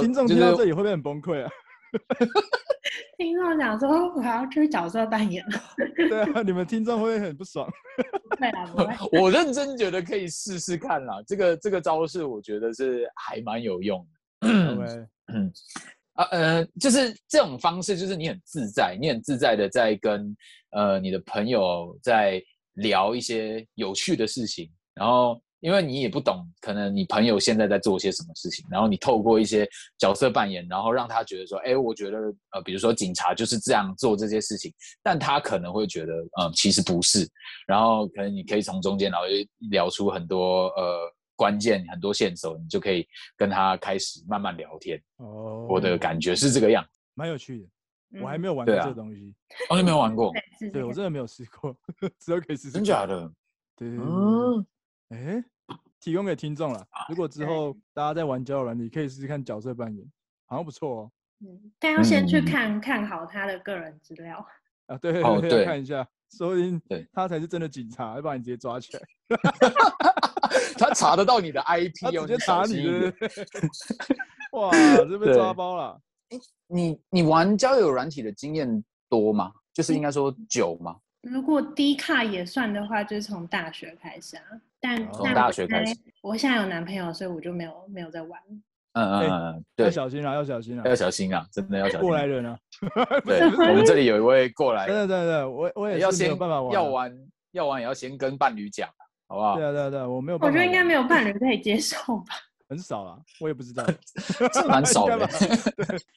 [0.00, 1.50] 听众听到这里会不会很崩溃啊？
[3.16, 5.60] 听众讲说我还要去角色扮演了。
[5.96, 7.68] 对啊，你们听众会很不爽？
[8.38, 8.70] 对啊，
[9.12, 11.22] 我认真觉得可以试试看啦。
[11.26, 14.06] 这个这个招式，我觉得是还蛮有用
[14.40, 14.48] 的。
[14.48, 15.52] 对， 嗯
[16.14, 20.36] 啊呃，就是这种方式，就是你很自在，你很自在的在跟
[20.70, 22.42] 呃你的朋友在
[22.74, 29.66] 聊一些有趣的事情，然后因为你也不懂，可能你朋友现在在做些什么事情，然后你透过一些
[29.98, 32.18] 角色扮演，然后让他觉得说，哎，我觉得
[32.52, 34.70] 呃，比如说警察就是这样做这些事情，
[35.02, 37.26] 但他可能会觉得，嗯，其实不是，
[37.66, 39.26] 然后可能你可以从中间，然后
[39.70, 41.12] 聊出很多呃。
[41.36, 43.04] 关键很多线索，你就可以
[43.36, 44.96] 跟他开始慢慢聊天。
[45.16, 48.20] 哦，我的感觉是这个样，蛮有趣的。
[48.22, 49.34] 我还没有玩过这个东西，
[49.68, 50.32] 哦，你没有玩过？
[50.72, 51.76] 对，我真的没有试过，
[52.20, 52.70] 之后可以试试。
[52.70, 53.28] 真假的？
[53.74, 53.88] 对。
[53.88, 54.64] 嗯。
[55.08, 55.44] 哎，
[56.04, 56.86] 提供给听众了。
[57.08, 60.06] 如果之后大家在玩交友软体，可以试试看角色扮演，
[60.44, 61.10] 好像不错哦。
[61.40, 64.46] 嗯，但要先去看看好他的个人资料。
[64.86, 66.78] 啊，对 对对，看一下，说不定
[67.10, 69.02] 他才是真的警察，要把你直接抓起来。
[70.76, 73.14] 他查得到你的 IP，直接查你的。
[74.52, 74.70] 哇，
[75.08, 75.98] 这被抓包了。
[76.66, 79.50] 你你玩交友软体的经验多吗？
[79.72, 80.96] 就是应该说久吗？
[81.22, 84.44] 如果低卡也算的话，就是从大学开始啊。
[84.84, 88.38] 但从大学开始，我现在有男朋友，所以我就没有没有在玩。
[88.92, 92.00] 嗯嗯嗯，对，要小心啊，要小心啊，要小心啊，真的要小心。
[92.00, 92.58] 过来人啊，
[93.24, 94.94] 对， 我们这里有一位过来人。
[94.94, 97.18] 对对对，我我也要先有办法玩，要玩
[97.52, 98.86] 要玩也要先跟伴侣讲。
[99.26, 99.56] 好不好？
[99.56, 100.52] 对啊，对啊，对啊，我没有办法。
[100.52, 102.34] 我觉得应该没有伴侣可以接受吧。
[102.68, 103.84] 很少啦，我也不知道，
[104.52, 105.26] 这蛮少的。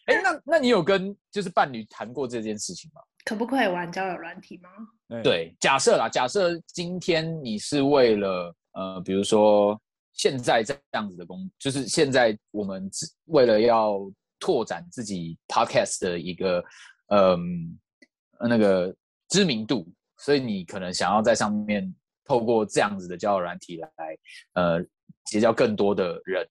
[0.05, 3.01] 哎、欸，那那你有跟就是伴侣谈过这件事情吗？
[3.25, 4.69] 可不可以玩交友软体吗？
[5.10, 9.79] 对，对，假设啦，假设今天你是为了呃，比如说
[10.13, 13.99] 现在这样子的工，就是现在我们只为了要
[14.39, 16.63] 拓展自己 podcast 的一个
[17.07, 17.77] 嗯、
[18.39, 18.95] 呃、那个
[19.29, 21.93] 知名度，所以你可能想要在上面。
[22.29, 23.89] 透过这样子的交友软体来，
[24.55, 24.86] 呃，
[25.25, 26.47] 结交更多的人，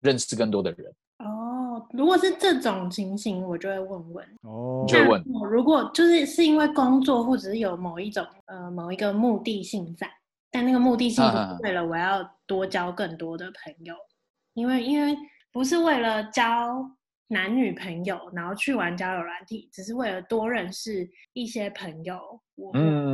[0.00, 0.92] 认识更多的人。
[1.18, 4.26] 哦，如果是这种情形，我就会问问。
[4.42, 5.24] 哦，就会问。
[5.50, 10.08] 如果就是是因为工作，或者是有某一种呃某一个目的性在，
[10.50, 13.98] 但那个目的性是为了我要多交更多的朋友，啊、
[14.54, 15.16] 因为因为
[15.52, 16.88] 不是为了交
[17.28, 22.20] 男女朋友，然后去玩交友软体，只是为了多认识一些朋友。
[22.74, 23.07] 嗯，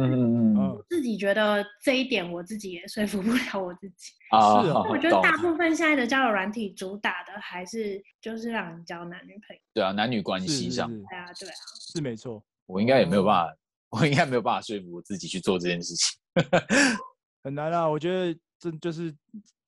[0.74, 4.12] 我自己觉得这一点，我自己也说服不了我自己。
[4.30, 9.62] 啊，是我觉得大部分现在的交友软体主打的还是就是让人交男女朋友。
[9.72, 10.88] 对啊，男女关系上。
[10.88, 11.54] 对啊，对啊，
[11.92, 12.44] 是没错。
[12.66, 13.56] 我应该也没有办法，
[13.90, 16.18] 我应该没有办法说服我自己去做这件事情。
[17.42, 19.14] 很难啊，我觉得这就是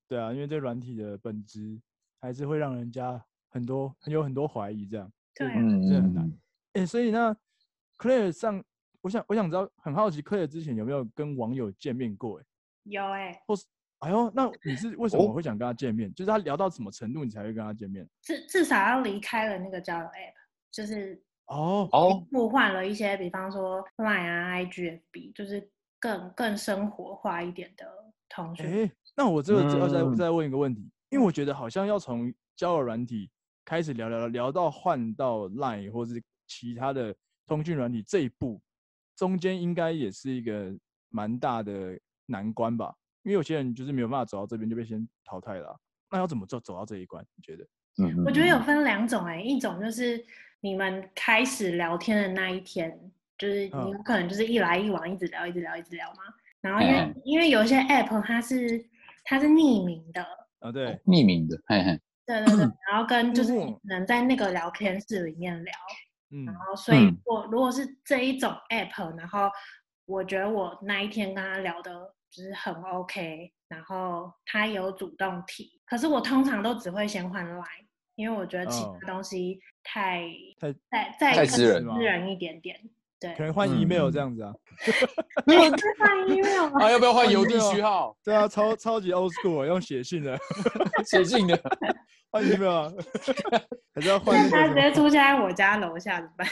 [0.08, 1.80] 对啊，因为这软体的本质
[2.20, 3.22] 还是会让人家。
[3.48, 6.30] 很多很有很多怀疑，这样对，嗯，这很难。
[6.74, 7.34] 哎、欸，所以呢
[7.96, 8.62] ，Claire 上，
[9.06, 12.40] 我想我想知道，很好奇，Claire 之前有没有跟网友见面过？
[12.40, 12.44] 哎，
[12.82, 13.64] 有哎、欸，或是
[14.00, 16.10] 哎呦，那你是为什么会想跟他见面？
[16.10, 18.04] 哦、就是他聊到什么程度，你才会跟他见面？
[18.20, 20.34] 至至少要离开了那个交友 App，
[20.72, 27.86] 就是哦哦，互换了一些，比方说 Line 啊、IG、FB，就是更更生活化一点的
[28.28, 28.64] 同学。
[28.64, 33.30] 哎，那我这个要再再问一个问题，嗯、因为我觉得好像要从交友软体。
[33.64, 37.12] 开始聊聊聊到换到 Line 或是其他的
[37.48, 38.60] 通讯软体这一步，
[39.16, 40.72] 中间应该也是一个
[41.08, 42.94] 蛮大的难关吧？
[43.22, 45.76] 因为有些人就是没有办法走到这边就被先淘汰了啊。
[46.12, 47.24] 那要怎么走走到这一关？
[47.34, 47.66] 你觉得？
[47.98, 50.24] 嗯，我觉得有分两种哎，一种就是
[50.60, 52.96] 你们开始聊天的那一天，
[53.38, 56.22] 就是你有可能就是一来一往，一直聊，一直聊，一直聊嘛。
[56.60, 58.86] 然后因为因为有一些 App 它是
[59.24, 60.22] 它是匿名的
[60.60, 62.00] 啊，对，匿名的，嘿嘿。
[62.26, 63.52] 对对对，然后跟就是
[63.84, 65.72] 能在那个聊天室里面聊，
[66.36, 69.50] 嗯，然后所以我如果是这一种 app，然后
[70.04, 71.92] 我觉得我那一天跟他聊的
[72.30, 82.78] 就是很 OK，然后他有主动提，可是我通常都只会先换 line，因为我觉得其他东西太太再再太私人一点点。
[83.18, 84.52] 对，可能换 email 这样子啊，
[85.46, 85.60] 你有
[85.98, 86.90] 换 email 啊？
[86.90, 88.14] 要不要换邮递序号？
[88.22, 90.38] 对啊，超超级 old school，用写信的，
[91.10, 91.56] 写信的，
[93.94, 94.50] 还是要换？
[94.50, 96.48] 他直接出现在我家楼下怎么办？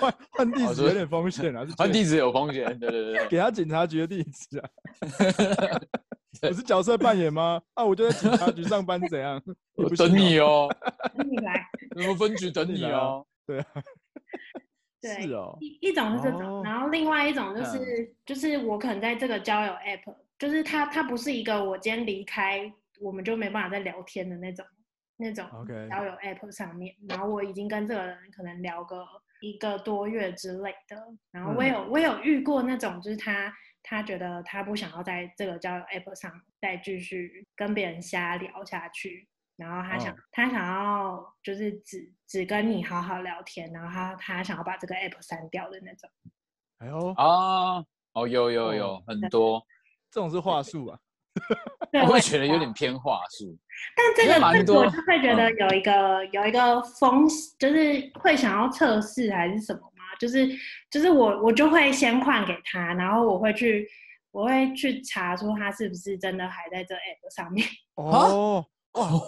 [0.00, 4.68] 换 换地址有点风险啊，换地址有风险，对对对，给他警察局的地址啊。
[6.42, 7.60] 我是角色扮演吗？
[7.74, 9.40] 啊，我就在警察局上班，怎样？
[9.76, 10.68] 我等你哦，
[11.16, 13.66] 等你来，我们分局等你哦，对啊。
[15.00, 24.64] 对，哦、一一种是这种，哦、然后另外一种就是，嗯、就是我可能在这个交友 app，就是它它不是一个我今天离开我们就没办法再聊天的那种
[25.16, 25.46] 那种
[25.90, 29.04] 交友 app 上面.然后我已经跟这个人可能聊个
[29.40, 30.96] 一个多月之类的，
[31.30, 33.52] 然后我有、嗯、我有遇过那种，就是他
[33.82, 39.28] 他觉得他不想要在这个交友 app 上再继续跟别人瞎聊下去。
[39.56, 46.10] 然后他想，哦、他想要就是只只跟你好好聊天，然后他他想要把这个 app 删掉的那种。
[46.78, 49.64] 哎呦啊哦，有有有、哦、很多，
[50.10, 50.98] 这种是话术啊。
[52.02, 53.56] 我会觉得有点偏话术。
[53.96, 57.26] 但这个蛮多，我就会觉得有一个、嗯、有一个风，
[57.58, 60.04] 就是会想要测试还是什么吗？
[60.18, 60.48] 就是
[60.90, 63.86] 就是我我就会先换给他，然后我会去
[64.30, 67.66] 我会去查出他是不是真的还在这 app 上面。
[67.96, 68.64] 哦。
[68.94, 69.20] 哦，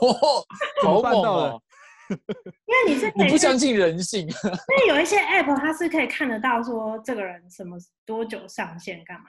[0.81, 1.61] 怎么办到了？
[2.09, 9.25] 因为你是你不相信人性，因为有一些 app 它是可以看得到说这个人什么多久上线干嘛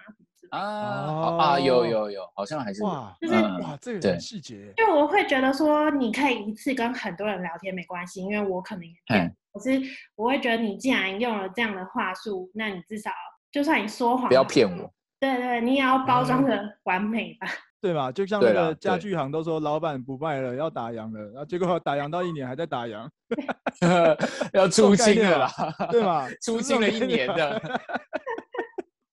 [0.50, 4.74] 啊啊，有有有，好像还是哇，就是哇，这个很细节。
[4.78, 9.82] 就我会觉得说，你可以一次跟很多人聊天没关系，因为我可能也骗，可是
[10.16, 13.12] 我会觉得你既然用了这样的话术，那你至少
[13.52, 14.92] 就算你说谎，不要骗我。
[15.20, 17.48] 对对，你也要包装的完美吧。
[17.80, 18.12] 对嘛？
[18.12, 23.08] 就像那个家具行都说老板不卖了，要打烊了，然后结果打烊到一年还在打烊，
[24.52, 25.52] 要出清了啦，
[25.92, 26.28] 对吧？
[26.42, 27.62] 出清了一年的，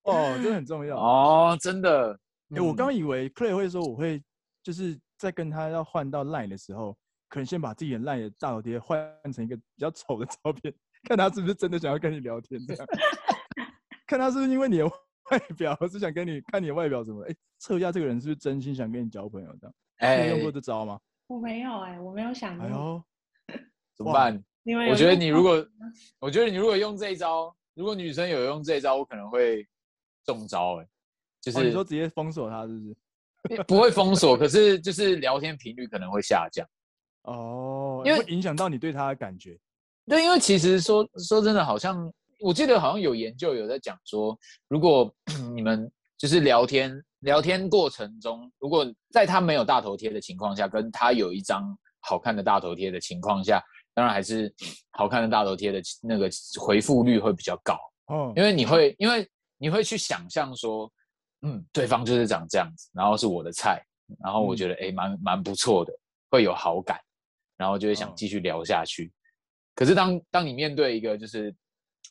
[0.05, 2.19] 哦，这很重要哦，真的。
[2.55, 4.23] 哎，我刚以为 Claire 会说我会
[4.63, 6.97] 就是在跟他要换到 Line 的时候，
[7.29, 10.73] 可能先把自己的 Line 的大头贴换成一个比较丑的照片，
[11.09, 12.87] 看他是不是真的想要跟你聊天这样，
[14.07, 14.91] 看他是不是因为你的。
[15.31, 17.25] 外表，是想跟你看你的外表什么？
[17.27, 19.75] 哎，测一下这个人是不是真心想跟你交朋友这样？
[19.97, 21.01] 哎，你用过这招吗？
[21.29, 22.67] 我没有哎、欸，我没有想过。
[22.67, 23.03] 哎呦，
[23.97, 24.45] 怎么办？
[24.91, 25.67] 我觉得你如果，
[26.21, 29.67] 我觉得你如果用这一招，如果女生有用这一招，我可能会
[30.25, 30.89] 中招哎、欸。
[31.41, 32.73] 就是、哦、你说直接封锁他，是
[33.49, 33.63] 不是？
[33.65, 36.67] 不会封锁，可是就是聊天频率可能会下降。
[37.25, 39.59] 哦，因为会影响到你对他的感觉。
[40.07, 42.13] 对，因为其实说说真的，好像。
[42.41, 44.37] 我记得好像有研究有在讲说，
[44.69, 45.11] 如果
[45.55, 51.65] 你们就是聊天聊天过程中，如果在他没有大头贴的情况下，跟他有一张
[52.01, 53.63] 好看的大头贴的情况下，
[53.95, 54.53] 当然还是
[54.93, 56.29] 好看的大头贴的那个
[56.61, 59.27] 回复率会比较高哦，因为你会因为
[59.65, 60.93] 你会去想象说，
[61.41, 63.83] 嗯，对方就是长这样子，然后是我的菜，
[64.23, 65.91] 然后我觉得哎蛮蛮不错的，
[66.31, 67.01] 会有好感，
[67.57, 69.07] 然后就会想继续聊下去。
[69.07, 69.13] 哦、
[69.75, 71.55] 可是当当你面对一个就是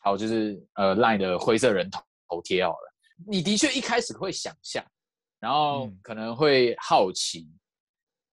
[0.02, 2.94] 好就是呃 Line 的灰色人头头贴好了，
[3.28, 4.84] 你的确一开始会想象，
[5.40, 7.60] 然后可能会好奇，嗯、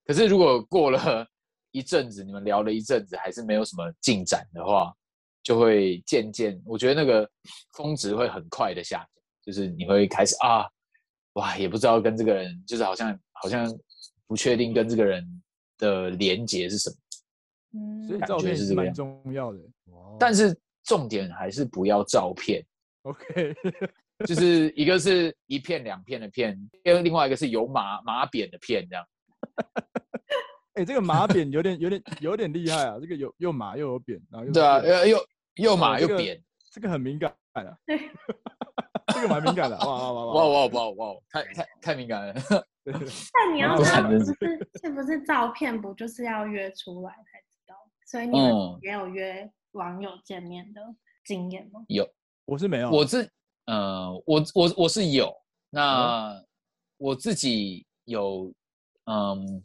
[0.07, 1.29] 可是如果过了
[1.73, 4.97] 一阵子，你们聊了一阵子还是没有什么进展的话，
[5.43, 7.29] 就会渐渐，我觉得那个
[7.75, 9.09] 峰值会很快的下降，
[9.45, 10.67] 就是你会开始啊，
[11.35, 13.67] 哇，也不知道跟这个人，就是好像好像
[14.27, 15.25] 不确定跟这个人
[15.79, 16.97] 的连结是什么。
[17.73, 19.59] 嗯，所以照片是蛮重要的。
[20.19, 22.65] 但是重点还是不要照片。
[23.03, 23.55] OK，
[24.27, 29.05] 就是一个是一片两片的片，另另外一个是有马马扁的片这样。
[30.75, 32.99] 哎、欸，这个马扁有点、有点、有点厉害啊！
[33.01, 36.41] 这个有又马又有扁，然后又对啊，又又又马又扁，哦
[36.73, 37.77] 这个，这个很敏感啊。
[39.13, 41.21] 这个蛮敏感的，哇哇哇哇哇 哇哇！
[41.29, 42.35] 太太太敏感了。
[42.85, 47.75] 但你要知道，不是是不是照片，不就是要约出来才知道？
[48.07, 50.81] 所以你们也有约网友见面的
[51.25, 51.85] 经验吗？
[51.89, 52.09] 有，
[52.45, 52.91] 我是没有。
[52.91, 53.29] 我是
[53.67, 55.35] 呃，我我我是有。
[55.71, 56.47] 那、嗯、
[56.97, 58.53] 我自己有，
[59.07, 59.65] 嗯。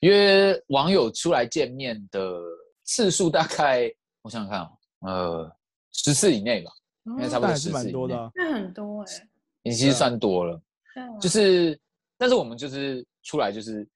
[0.00, 2.40] 约网友出来见面的
[2.84, 3.90] 次数大概，
[4.22, 5.56] 我想想看哦，呃，
[5.92, 6.70] 十次以内吧，
[7.04, 8.14] 应该差不多十次以内。
[8.34, 9.28] 那很多哎、欸，
[9.62, 10.60] 你其实算多了。
[10.94, 11.78] 啊，就是，
[12.16, 13.86] 但是我们就是出来就是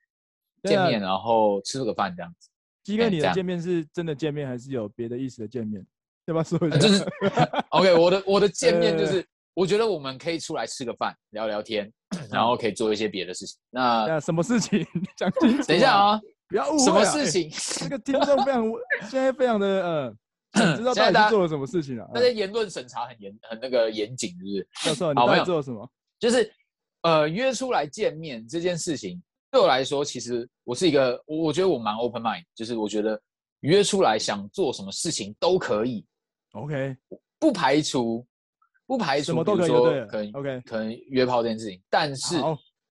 [0.65, 2.49] 见面，然后吃个饭这样子。
[2.83, 5.85] 鸡哥，你的见面是真的见面，还是有别的意思的见面？
[6.27, 6.79] 要不要说一下？
[6.79, 7.05] 就是
[7.71, 9.27] OK，我的我的见面就是。
[9.53, 11.93] 我觉得我们可以出来吃个饭，聊聊天，
[12.31, 13.59] 然后可以做一些别的事情。
[13.71, 14.87] 那什么事情？
[15.17, 15.63] 讲清楚。
[15.65, 16.85] 等一下啊，不要误会。
[16.85, 17.51] 什么事情？
[17.79, 18.65] 这个听众非常
[19.11, 19.67] 现在非常的
[20.53, 22.07] 呃，知道到底做了什么事情啊。
[22.13, 24.69] 大家言论审查很严，很那个严谨，是不是？
[24.89, 25.89] 教授，你到底做了什么？
[26.19, 26.53] 就是
[27.03, 33.21] 呃，约出来见面这件事情，对我来说，其实我是一个，我我觉得我蛮 open mind，就是我觉得
[33.61, 36.05] 约出来想做什么事情都可以。
[36.53, 36.97] OK，
[37.39, 38.27] 不排除。
[38.91, 42.35] 不排除，比如说可能 OK，可能约炮这件事情，但是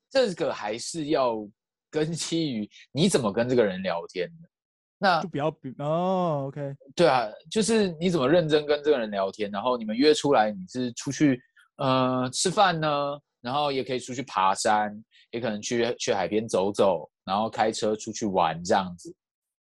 [0.09, 1.45] 这个还是要
[1.91, 4.49] 根基于你怎么跟这个人聊天的。
[4.97, 11.37] 那就比较比哦，OK，对啊，就是你怎么认真跟这个人聊天，然后你们约出来，你是出去
[11.75, 14.97] 呃吃饭呢，然后也可以出去爬山，
[15.31, 19.13] 也可能去去海边走走，然后开车出去玩这样子，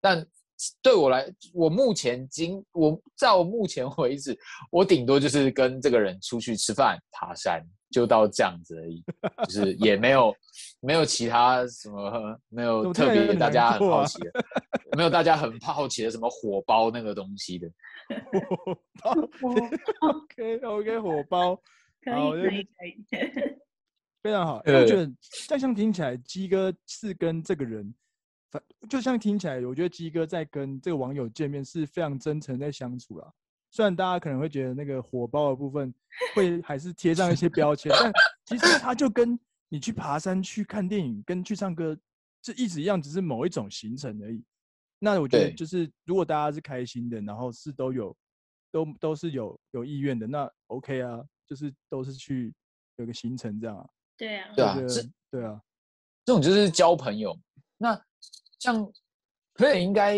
[0.01, 0.25] 但。
[0.81, 4.37] 对我来，我目前今我在我目前为止，
[4.71, 7.61] 我顶多就是跟这个人出去吃饭、爬山，
[7.91, 9.03] 就到这样子而已，
[9.45, 10.33] 就是 也没有
[10.79, 14.31] 没有其他什么，没有特别大家很好奇的，
[14.95, 17.69] 没有大家很好奇的什么火包那个东西的。
[18.31, 19.11] 火包
[20.01, 21.55] ，OK OK，火包，
[22.01, 22.99] 可以可以可以，
[24.21, 24.61] 非常好。
[24.65, 25.11] 我觉得
[25.47, 27.93] 这样听起来，鸡哥是跟这个人。
[28.89, 33.33] 就像听起来，我觉得鸡哥在跟这个网友见面是非常真诚在相处啦。
[33.71, 35.93] 虽然大家可能会觉得那个火爆的部分
[36.35, 38.11] 会还是贴上一些标签，但
[38.45, 39.39] 其实他就跟
[39.69, 41.97] 你去爬山、去看电影、跟去唱歌
[42.43, 44.43] 是一直一样，只是某一种行程而已。
[44.99, 48.15] 那我觉得就是如果大家是开心的，然后是都有
[48.71, 52.53] 都都是有有意愿的，那 OK 啊，就是都是去
[52.97, 53.89] 有个行程这样啊。
[54.15, 54.75] 对啊，对啊，
[55.31, 55.61] 对啊，
[56.23, 57.35] 这种就是交朋友。
[57.77, 57.99] 那
[58.63, 58.91] 像，
[59.53, 60.15] 可以应该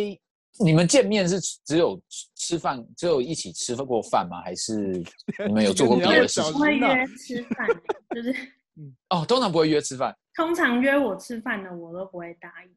[0.60, 2.00] 你们见面是只有
[2.36, 4.40] 吃饭，只有一起吃过饭吗？
[4.44, 5.04] 还是
[5.48, 6.54] 你们有做过别的 事情？
[6.54, 7.68] 不会约吃饭，
[8.14, 8.32] 就是
[8.76, 10.16] 嗯哦，通常不会约吃饭。
[10.36, 12.70] 通常约我吃饭的我都不会答应，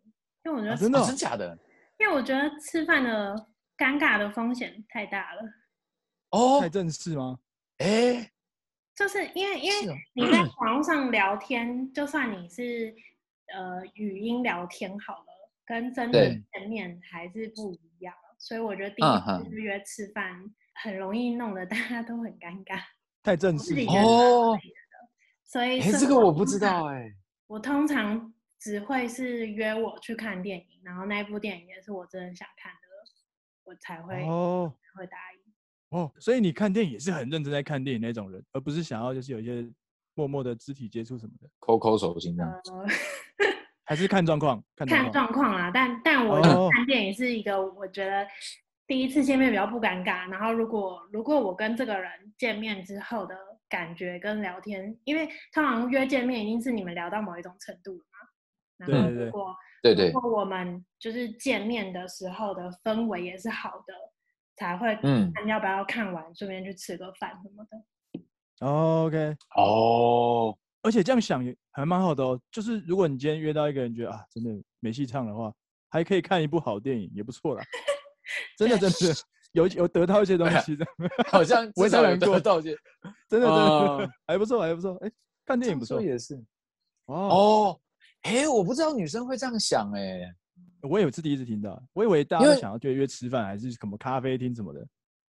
[0.44, 1.58] 因为我觉得、啊、真的、哦、真假的，
[1.98, 3.34] 因为我觉得吃饭的
[3.76, 5.42] 尴尬的风险太大了。
[6.30, 7.38] 哦，太正式吗？
[7.78, 8.30] 哎，
[8.96, 12.94] 就是因为因为你在网络上聊天，哦、就算你是
[13.54, 15.27] 呃语音聊天好了。
[15.68, 20.42] 跟真的见面还是不一样，所以我觉得第一次约吃饭
[20.82, 22.80] 很容易弄得大家都很尴尬，
[23.22, 24.58] 太正式哦。
[25.44, 27.12] 所以哎，这个我不知道哎。
[27.48, 32.88] 我通常只会是约我去看电影，然后那部电影也是我真的想看的，
[33.64, 35.98] 我才会哦会答应。
[35.98, 39.66] 哦，所以你看电影也是很认真在看电影那种人，而不是想要就是有一些
[40.14, 42.50] 默默的肢体接触什么的，抠抠手心这样。
[42.52, 42.86] 呃
[43.88, 45.70] 还是看状况，看状况啦。
[45.72, 48.26] 但但我看电影是一个，我觉得
[48.86, 50.30] 第一次见面比较不尴尬。
[50.30, 53.34] 然后如果如果我跟这个人见面之后的
[53.66, 58.18] 感觉跟聊天，因为通常约见面一定是你们聊到某一种程度了嘛。
[58.76, 63.94] 然后如果对对，如果我们就是见面的时候的氛围也是好的，
[64.56, 68.66] 才会嗯，看要不要看完顺便去吃个饭什么的。
[68.66, 70.54] OK，哦。
[70.82, 74.50] 而且这样想也还蛮好的哦，就是如果你今天约到一个人觉得啊真的
[74.80, 75.52] 没戏唱的话，
[75.88, 77.64] 还可以看一部好电影，也不错啦。
[78.58, 79.14] 真的真的
[79.52, 80.86] 有有得到一些东西的，
[81.32, 82.76] 好像我少有得到一些，
[83.28, 84.94] 真的真的还不错还不错。
[85.00, 85.10] 哎，
[85.46, 86.38] 看电影不错也是。
[87.06, 87.80] 哦，
[88.22, 90.20] 哎，我不知道女生会这样想哎，
[90.82, 94.86] 我也是第一次听到，我以为大家想要约约吃饭还是什么咖啡厅什么的。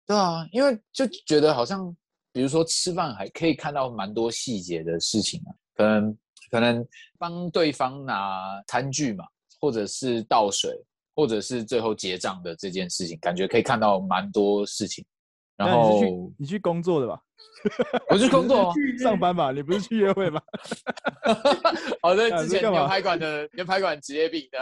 [0.04, 1.96] 对啊，因为就觉得好像，
[2.32, 6.18] 比如说吃饭还可以看到蛮多细节的事情啊，可能
[6.50, 6.86] 可能
[7.18, 9.24] 帮对方拿餐具嘛，
[9.60, 10.70] 或者是倒水，
[11.14, 15.04] 或者是最后结账的这件事情，感觉可以看到蛮多事情。
[15.60, 17.20] 然后你去你去工作的吧？
[18.08, 19.52] 我去工作上班吧？
[19.52, 20.40] 你不是去约会吗？
[22.00, 24.58] 好的，之前牛排馆的牛排馆职业病的，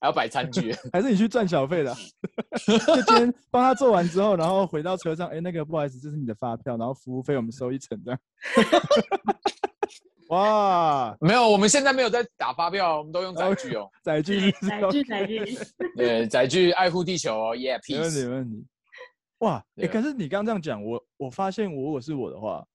[0.00, 1.94] 还要摆餐具， 还是你去赚小费的？
[2.66, 8.20] 就今天帮他做完之后，然后回到车上，哎，那个不好意思，这是你的发票，然后服务费我们收一成这样。
[10.30, 15.58] 哇，没有，我们现在没有在打发票，我们都用载具哦，载具，载具，载具，
[15.96, 18.66] 对，载具爱护地球哦，Yeah，peace，没问题，没问题。
[19.40, 22.66] 哇，哎，可是你刚刚这样讲，我我发现，我如果是我的话，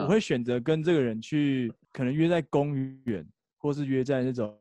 [0.00, 3.26] 我会选择跟这个人去，可能约在公园，
[3.58, 4.56] 或是约在那种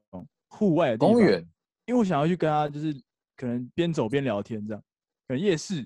[0.48, 1.40] 户外的地方，公园，
[1.86, 2.94] 因为我想要去跟他，就是
[3.36, 4.84] 可能边走边聊天这样，
[5.28, 5.82] 可能夜市，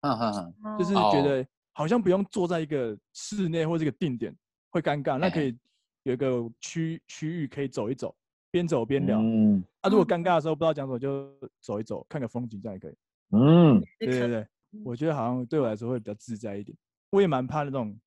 [0.00, 4.34] 嗯嗯嗯，就是觉得好像不用坐在一个室内或这个定点
[4.70, 5.56] 会尴尬，那可以
[6.02, 8.14] 有一个区区域可以走一走，
[8.50, 9.18] 边走边聊。
[9.18, 11.32] 嗯，啊，如果尴尬的时候不知道讲什么，就
[11.62, 12.94] 走一走，看个风景这样也可以。
[13.30, 14.46] 嗯，对对对。
[14.84, 16.76] 我觉得好像对我来说会比较自在一点，
[17.10, 17.98] 我也蛮怕那种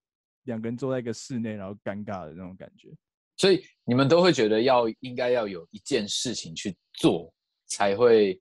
[0.43, 2.89] 两个人坐在一个室内然后尴尬的那种感觉。
[3.37, 7.31] 所以你们都会觉得要应该要有一件事情去做
[7.67, 8.39] 才会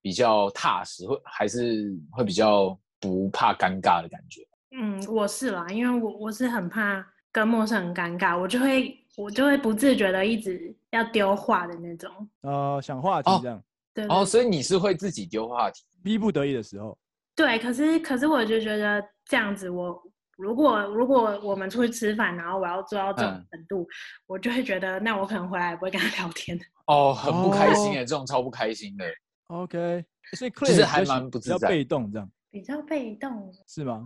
[0.00, 4.46] 比较踏实，会还是会比较不怕尴尬的感觉？
[4.70, 12.10] 嗯，我是啦，因为我我是很怕跟陌生人尴尬，我就会我就会不自觉的一直要丢话的那种。
[12.42, 13.58] 呃，想话题这样。
[13.58, 13.62] 哦、
[13.94, 14.16] 对，对。
[14.16, 16.96] 哦，所以你是会自己丢话题，逼不得已的时候。
[17.36, 20.02] 对，可是可是我就觉得这样子我，我
[20.38, 23.86] 如果如果我们出去吃饭，然后我要做到这种程度，嗯、
[24.26, 26.58] 我就会觉得，那我可能回来也不会跟他聊天。
[26.88, 29.04] 哦，很不开心哎，哦、这种超不开心的。
[29.48, 32.30] OK，所以其实还蛮不自在，比较被动这样。
[32.50, 34.02] 比较被动是吗？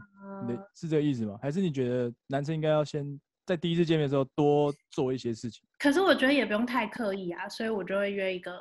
[0.48, 1.38] 你是这个意思吗？
[1.40, 3.06] 还是你觉得男生应该要先
[3.46, 5.62] 在第一次见面的时候多做一些事情？
[5.78, 8.52] 可是我觉得也不用太刻意啊，所以我就会约一个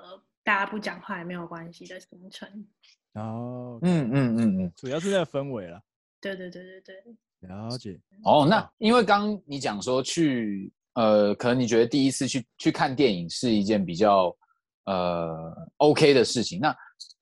[0.44, 2.48] 大家不讲话也没有关系的行程。
[3.14, 5.82] 哦，嗯嗯嗯嗯，主要是那个氛围了。
[6.22, 8.00] 对对对对对，了解。
[8.24, 14.36] 哦，那因为刚你讲说去，呃，可能你觉得第一次去去看电影是一件比较
[14.86, 16.60] 呃 OK 的事情。
[16.60, 16.76] 那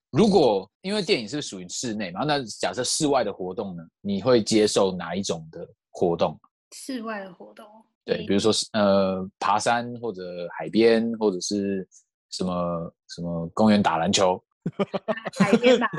[0.10, 6.40] 如果因为电影是属于室内嘛，那假设室外的活动呢，你会接受哪一种的活动？
[6.76, 7.66] 室外的活动，
[8.04, 11.88] 对，比如说是呃爬山或者海边或者是
[12.32, 14.44] 什么什么公园打篮球。
[15.40, 15.90] 海边吧，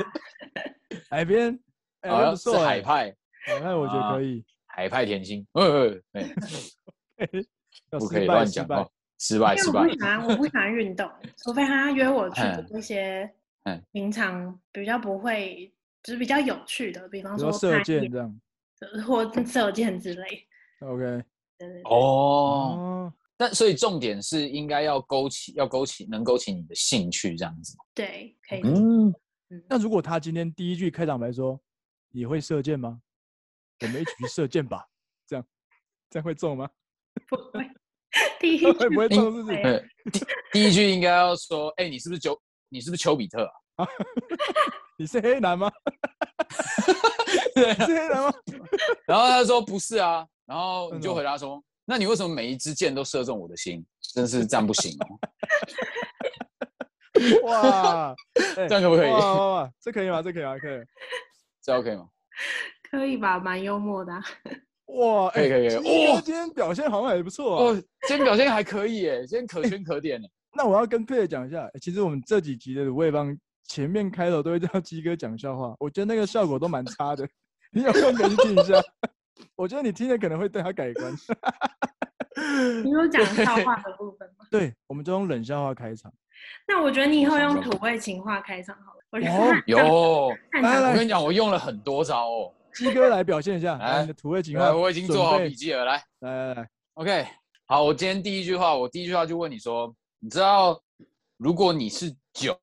[1.09, 1.59] 海边，
[2.03, 3.15] 好像是海派，
[3.45, 6.29] 海派我觉得可以，海派甜心，嗯嗯，
[7.99, 9.81] 不可以乱讲哦，失败失败。
[9.81, 11.09] 我不喜欢，我不喜欢运动，
[11.43, 13.29] 除非他约我去做一些，
[13.91, 15.71] 平常比较不会，
[16.03, 18.41] 就是比较有趣的，比方说射箭这样，
[19.05, 20.47] 或射箭之类。
[20.79, 21.23] OK，
[21.83, 23.11] 哦。
[23.39, 27.77] 但所以重点是应该要勾起，要勾起，能勾起你的兴趣这样子。
[27.95, 28.59] 对，可以。
[28.59, 29.15] 嗯，
[29.69, 31.57] 那如果他今天第一句开场白说
[32.11, 32.99] ：“你会射箭吗？”
[33.79, 34.85] 我们一起去射箭吧。
[35.25, 35.45] 这样，
[36.09, 36.69] 这样会中吗？
[37.29, 37.65] 不会。
[38.41, 39.31] 第一 句会不会中？
[39.33, 39.89] 是不是？
[40.11, 42.37] 第第一句应该要说：“哎，你是不是丘？
[42.67, 43.87] 你是不是丘比特啊？
[44.99, 45.71] 你是黑男吗？
[47.55, 48.33] 对，是黑男吗？”
[49.07, 51.63] 然后他说：“不是啊。”然后你就回答说。
[51.89, 53.83] 那你为什么每一支箭都射中我的心？
[54.13, 55.17] 真是这样不行哦！
[57.49, 58.15] 哇，
[58.55, 59.09] 这样可不可以？
[59.09, 60.21] 哇哇哇，这可以吗？
[60.21, 60.55] 这可以吗？
[60.59, 60.79] 可以，
[61.63, 62.07] 这 OK 吗？
[62.91, 64.13] 可以吧，蛮幽默的。
[64.85, 66.11] 哇，可以可以可以。
[66.11, 67.73] 哇，今天表现好像还不错哦，
[68.07, 70.21] 今天表现还可以耶，今天可圈可点。
[70.55, 73.35] 那我要跟 Claire 讲一下，其实我们这几集的卤味帮
[73.67, 77.27] 前面开头都会叫鸡哥讲笑话，我觉得那个效果都蛮差的，
[77.73, 78.79] 你有空可以去听一下。
[79.55, 81.13] 我觉得你听了可能会对他改观。
[82.83, 84.45] 你有讲笑话的部分吗？
[84.51, 86.11] 对，我们就用冷笑话开场。
[86.67, 88.99] 那我觉得你以后用土味情话开场好了。
[89.27, 90.29] 哦，有。
[90.61, 92.53] 来来，我跟你讲，我用了很多招哦。
[92.73, 94.73] 鸡哥来表现一下，来，你的土味情话。
[94.73, 97.27] 我已经做好笔记了，来，来来来，OK，
[97.65, 100.81] 好，我今天第一句话，我第一句话就问你说，你知道，
[101.37, 102.57] 如果你是九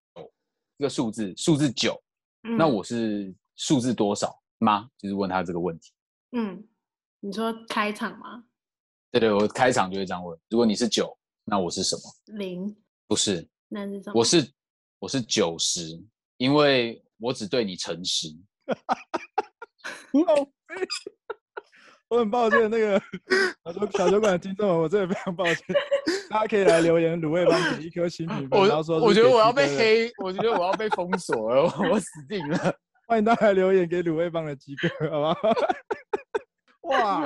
[0.78, 2.00] 这个数字，数字九，
[2.56, 4.88] 那我是数字多少吗？
[4.96, 5.92] 就是问他这个问题。
[6.38, 6.68] 嗯，
[7.20, 8.44] 你说开场吗？
[9.10, 10.38] 对对，我开场就会这样问。
[10.50, 12.02] 如果你是九，那我是什么？
[12.36, 12.76] 零。
[13.08, 13.48] 不是。
[13.68, 14.20] 那是什么？
[14.20, 14.46] 我是，我
[15.00, 15.98] 我是九十，
[16.36, 18.28] 因为我只对你诚实。
[22.08, 23.00] 我很抱歉，那个
[23.64, 25.64] 小酒小酒馆的听众，我真的非常抱歉。
[26.28, 28.50] 大家可以来留言，卤味帮给一颗星评分。
[28.60, 32.78] 我然后说，我觉得我要被黑，我觉得我要被封锁了，我死定了。
[33.06, 35.54] 欢迎大家留言给卤味帮的鸡哥，好不好？
[36.90, 37.22] 哇，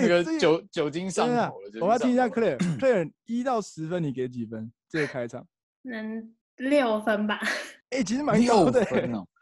[0.00, 1.52] 那个酒酒精上头了。
[1.82, 4.72] 我要听一下 Claire，Claire 一到十分，你给几分？
[4.88, 5.46] 这个开场，
[5.82, 7.38] 能六分吧？
[7.90, 8.82] 哎，其实 蛮高的，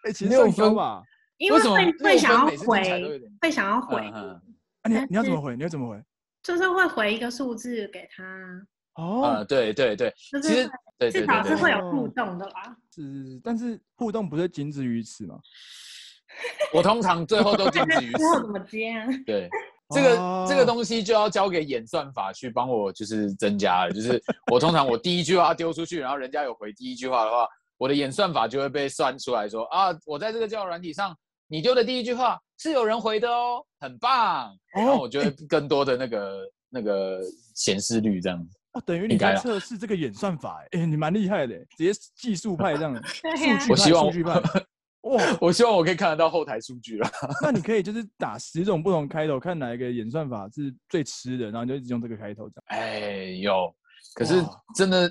[0.03, 1.01] 哎，其实六分吧？
[1.37, 4.01] 因为会会想要回，会想要回。
[4.01, 4.43] 啊
[4.89, 5.55] 你你要怎么回？
[5.57, 6.03] 你要怎么回？
[6.43, 8.25] 就是会回一个数字给他。
[8.99, 10.69] 哦，对对对，其实
[11.11, 12.77] 至少是会有互动的啦。
[12.93, 15.39] 是，但是互动不是仅止于此吗？
[16.75, 18.19] 我通常最后都仅止于此。
[18.19, 19.07] 最后怎么接啊？
[19.25, 19.49] 对，
[19.95, 23.93] 这个这个东西就要交给演算法去帮我，就是增加了。
[23.93, 24.21] 就是
[24.53, 27.47] 我通常我第一句话丢出去，然后人家有回第一句话的话，
[27.77, 31.17] 我的演算法就会被算出来说啊，我在这个交友软体上。
[31.51, 34.55] 你丢的第一句话是有人回的哦，很棒。
[34.75, 37.23] 然后我觉得更多的那个那个
[37.55, 43.01] 显示率这样子哦，等于你在测试这个演算法哎，你蛮厉害的，直接技术派这样子。
[43.23, 43.67] 对呀。
[43.69, 44.41] 我希望数据派。
[45.03, 47.11] 哇，我希望我可以看得到后台数据了。
[47.43, 52.65] 那你可以就是打十种不同开头，看哪一个演算法是最吃的，然后你就一直用这个开头这样。
[52.67, 53.75] 哎，有。
[54.15, 54.43] 可是
[54.75, 55.11] 真的，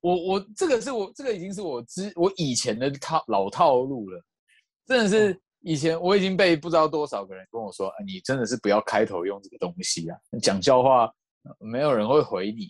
[0.00, 4.22] 我我这个是我这个已经是我之我以前的套老套路了。
[4.86, 11.12] 真的是以前我已经被不知道多少个人跟我说，你真的是不要开头用这个东西啊，讲笑话
[11.60, 12.68] 没有人会回你。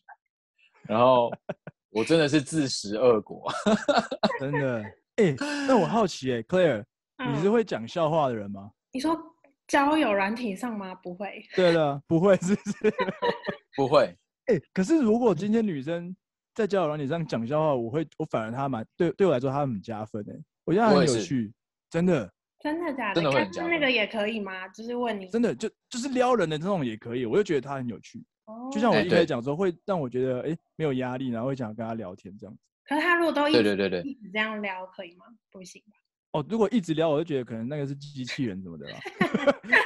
[0.89, 1.33] 然后
[1.91, 3.51] 我真的是自食恶果，
[4.39, 4.83] 真的。
[5.17, 5.35] 哎，
[5.67, 6.85] 那我好奇哎，Claire，
[7.33, 8.71] 你是会讲笑话的人吗？
[8.93, 9.19] 你说
[9.67, 10.95] 交友软体上吗？
[10.97, 11.43] 不会。
[11.55, 12.95] 对了，不会，是不是？
[13.77, 14.15] 不会。
[14.47, 16.15] 哎，可是如果今天女生
[16.55, 21.53] 在交友软体上讲笑话，我会，我反而她蛮对，对我来说她很加分哎，我觉得很有趣。
[21.89, 23.23] 真的，真的假的？
[23.23, 24.69] 但是那个也可以吗？
[24.69, 28.23] 就是问你，真的就就是撩人的这种也可以，我就觉得他很有趣。
[28.47, 32.61] 哦，就像我一开始讲说，会让我觉得哎没有压力，然后会想跟他聊天这样子。
[32.85, 35.27] 可是他如果都一直对对对对一直这样聊，可以吗？
[35.51, 35.97] 不行吧？
[36.33, 38.99] 哦，如果一直聊，我就觉得可能那个是机器人什么的啦。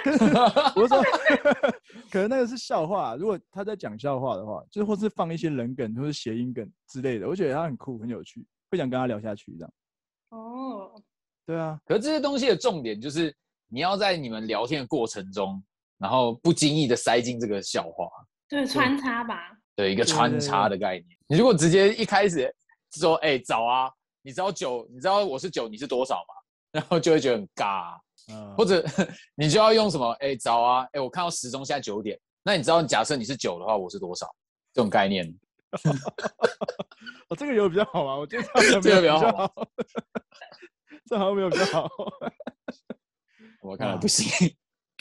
[0.75, 1.03] 我说，
[2.11, 3.15] 可能那个是笑话。
[3.17, 9.73] 如果他在讲笑话的话，就是或是放一些人梗或是谐音梗之类的，我觉得他很酷很有趣，会想跟他聊下去这样。
[10.31, 11.01] 哦。
[11.47, 13.35] 对啊，可是这些东西的重点就是
[13.69, 15.63] 你要在你们聊天的过程中，
[15.99, 18.09] 然后不经意的塞进这个笑话，
[18.51, 21.07] 对，穿插吧，对，一个穿插的概念。
[21.29, 22.53] 你如果直接一开始
[22.93, 23.89] 说，哎，早啊，
[24.23, 26.35] 你知道九，你知道我是九，你是多少吗？
[26.73, 27.97] 然后就会觉得很尬，
[28.33, 28.85] 嗯，或者
[29.37, 34.27] 你就要用什么，哎，早啊，哎，我看到时钟现在九点，那你知道，假设你是九的话，我是多少？
[34.75, 35.33] 这种概念。
[37.31, 38.17] 哦，这个有比较好吗？
[38.19, 38.49] 我觉得
[38.83, 39.53] 这个比较好。
[41.07, 41.89] 这好像没有比较好，
[43.63, 44.29] 我看来不行。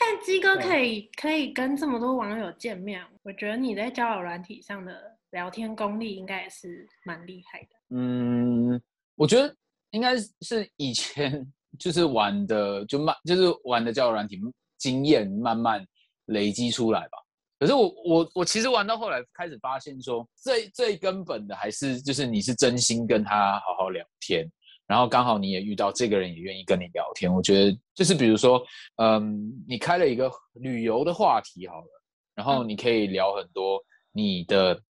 [0.00, 7.68] 但鸡哥可以可以跟这么多网友见面，我觉得你在交友软体上的聊天功力应该也是蛮厉害的。
[7.90, 8.80] 嗯，
[9.14, 9.54] 我觉得
[9.90, 11.46] 应该是以前
[11.78, 14.40] 就是玩的就慢，就是玩的交友软体
[14.78, 15.86] 经验慢慢
[16.26, 17.18] 累积出来吧。
[17.58, 24.50] 可是我我我其实玩到后来开始发现说，最最根本的还是就是你是真心跟他好好聊天。
[24.90, 27.32] 然后刚好你也遇到这个人，也愿意跟你聊天。
[27.32, 28.60] 我觉得就是比如说，
[28.96, 32.02] 嗯，你开了一个旅游的话题好了，
[32.34, 33.80] 然后你可以聊很多
[34.10, 34.82] 你的，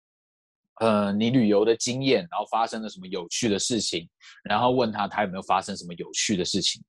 [0.77, 4.09] 呃，你旅游的经验，然后发生了什么有趣的事情，
[4.45, 6.81] 然后问他他有没有发生什么有趣的事情，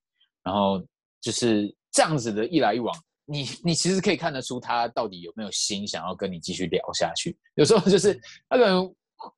[0.44, 0.80] 然后
[1.20, 2.96] 就是这样子的一来一往，
[3.26, 7.36] 你你其实可以看得出他到底有没有心想要跟你继续聊下去。
[7.56, 8.14] 有时候就是
[8.48, 8.96] 他可能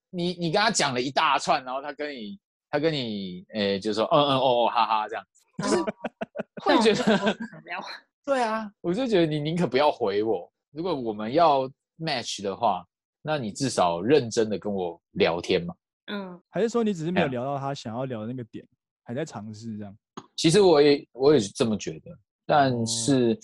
[0.10, 2.38] 你你跟他讲了一大串，然后他跟你。
[2.72, 5.84] 他跟你诶，就是说，嗯嗯哦哦哈哈这样子，就是
[6.64, 7.38] 会觉得，
[8.26, 10.50] 对啊，我就觉得你宁可不要回我。
[10.72, 11.70] 如果我们要
[12.00, 12.86] match 的话，
[13.22, 15.76] 那你至少认真的跟我聊天嘛。
[16.08, 18.66] 嗯，还是说你只是没有聊到他想要聊的那个点，
[19.04, 19.94] 还在尝试这样？
[20.38, 23.38] 其实我也我也是这么觉得，但是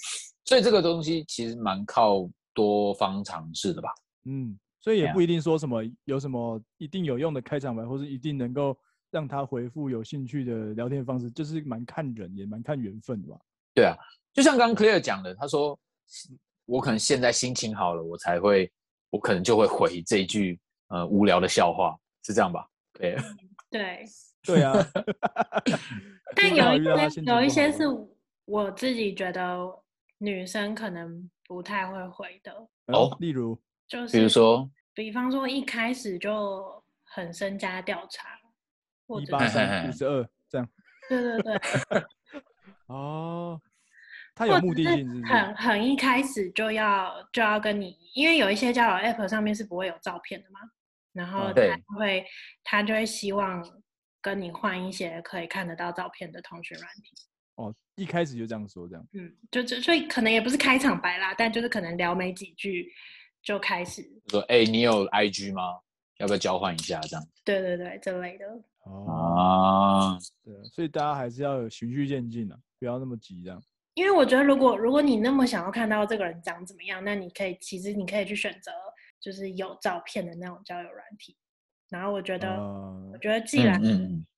[0.45, 3.89] 所以这个东西其实蛮靠多方尝试的吧。
[4.23, 8.77] 嗯，所以也不一定说什么有什么一定有用的开场白，或是一定能够。
[9.17, 13.39] 让他回复有兴趣的聊天方式，就是蛮看人，也蛮看缘分的吧。
[13.73, 13.97] 对啊，
[14.31, 15.75] 就像刚刚 Claire 讲的，他说
[16.67, 18.71] 我可能现在心情好了，我才会，
[19.09, 20.59] 我可能就会回这一句
[20.89, 22.69] 呃无聊的笑话，是这样吧？
[22.93, 23.17] 对，
[23.71, 24.05] 对，
[24.43, 24.75] 对啊。
[26.37, 27.85] 但有一些 有一些是
[28.45, 29.57] 我自己觉得
[30.19, 32.53] 女生可能不太会回的
[32.93, 38.37] 哦，例如就是比如说，比方说一开始就很身家调查。
[39.21, 40.69] 一八三五十二这样。
[41.09, 42.03] 对对对。
[42.87, 43.59] 哦，
[44.33, 50.59] 他有目的性很很一开始就要就要跟你，因为有一些交友 App 上面是不会有照片的嘛，
[51.13, 52.25] 然后他会、嗯、
[52.63, 53.65] 他就会希望
[54.21, 57.15] 跟你换一些可以看得到照片的通讯软体。
[57.55, 59.05] 哦，一开始就这样说这样。
[59.13, 62.89] 嗯，就就所以可能也不是开场白啦，但就是可能聊没几句
[63.41, 65.61] 就开始说，哎、欸，你有 IG 吗？
[66.19, 67.27] 要不要交换一下这样？
[67.43, 68.45] 对对对，这类的。
[68.87, 73.61] 哦，对，所以大家还是要有循序渐进的，不要那么急这样。
[73.95, 78.71] 因为我觉得，如果如果你那么想要看到这个人长怎么样，那你可以其实你可以去选择
[79.19, 81.35] 就是有照片的那种交友软体。
[81.89, 83.81] 然后我觉得，呃、我觉得既然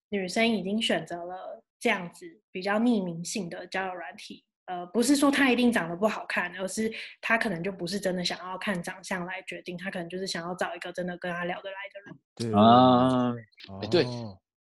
[0.09, 4.43] 女生已经选择了这样子比较匿名性的交友软体。
[4.69, 12.19] 呃，不是说他一定长得不好看，而是他可能就不是真的想要看长相来决定，他可能就是想要找一个真的跟他聊得来的人。
[12.35, 13.33] 对啊，
[13.81, 14.05] 哎，对，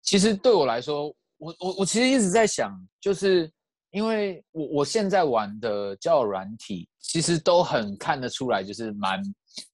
[0.04, 3.52] 其实对我来说，我我我其实一直在想，就是
[3.90, 9.20] 因为我我现在玩的交友软体，其实都很看得出来，就是蛮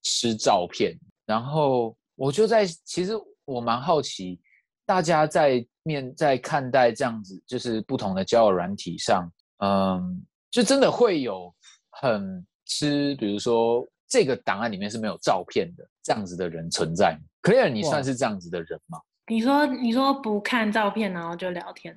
[0.03, 0.97] 吃照片。
[1.25, 3.11] 然后我就在，其实
[3.43, 4.39] 我蛮好奇，
[4.85, 9.29] 大家在面在看待这样子，就是不同的交友软体上。
[9.63, 11.53] 嗯，就真的会有
[11.89, 17.17] 很吃，比如说这个档案里面是没有照片的这样子的人存在。
[17.41, 18.99] Claire，你算是这样子的人吗？
[19.27, 21.95] 你说你说不看照片然后就聊天？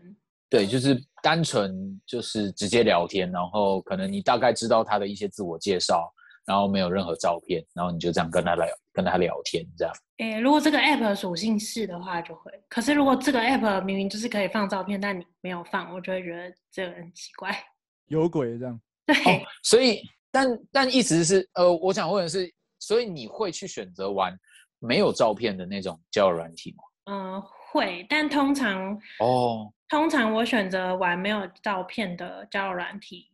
[0.49, 6.13] 对，就是单纯就是直接聊天，然后可能你大概知道他的一些自我介绍，
[6.47, 9.95] 然后没有任何照片，然后你就这样跟他聊跟他聊天这样。
[10.19, 17.57] 诶，如果这个 app 属性是的话就会，可是如果这个 app 明明就是可以放照片，但你没有放，我就会觉得这个人奇怪，
[18.09, 18.81] 有鬼这样。
[19.07, 24.39] 对，哦、所以但但意思是，呃，我想问的是，所以你会去选择玩
[24.79, 26.85] 没有照片的那种交友软体吗？
[27.07, 33.31] 嗯、呃，会，但通常哦，通常我选择玩没有照片的交友软体。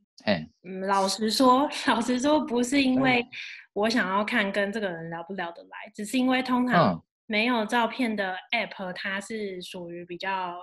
[0.63, 3.27] 嗯，老实说， 老实说，不是因为
[3.73, 10.59] 我想要看跟这个人聊不聊得来，只是因为通常没有照片的 app，它是属于比较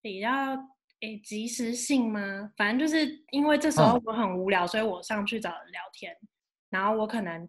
[0.00, 0.30] 比较
[1.00, 2.50] 诶即时性吗？
[2.56, 6.16] 反正就是因为这时候我很无聊，所以我上去找人聊天，
[6.70, 7.48] 然后我可能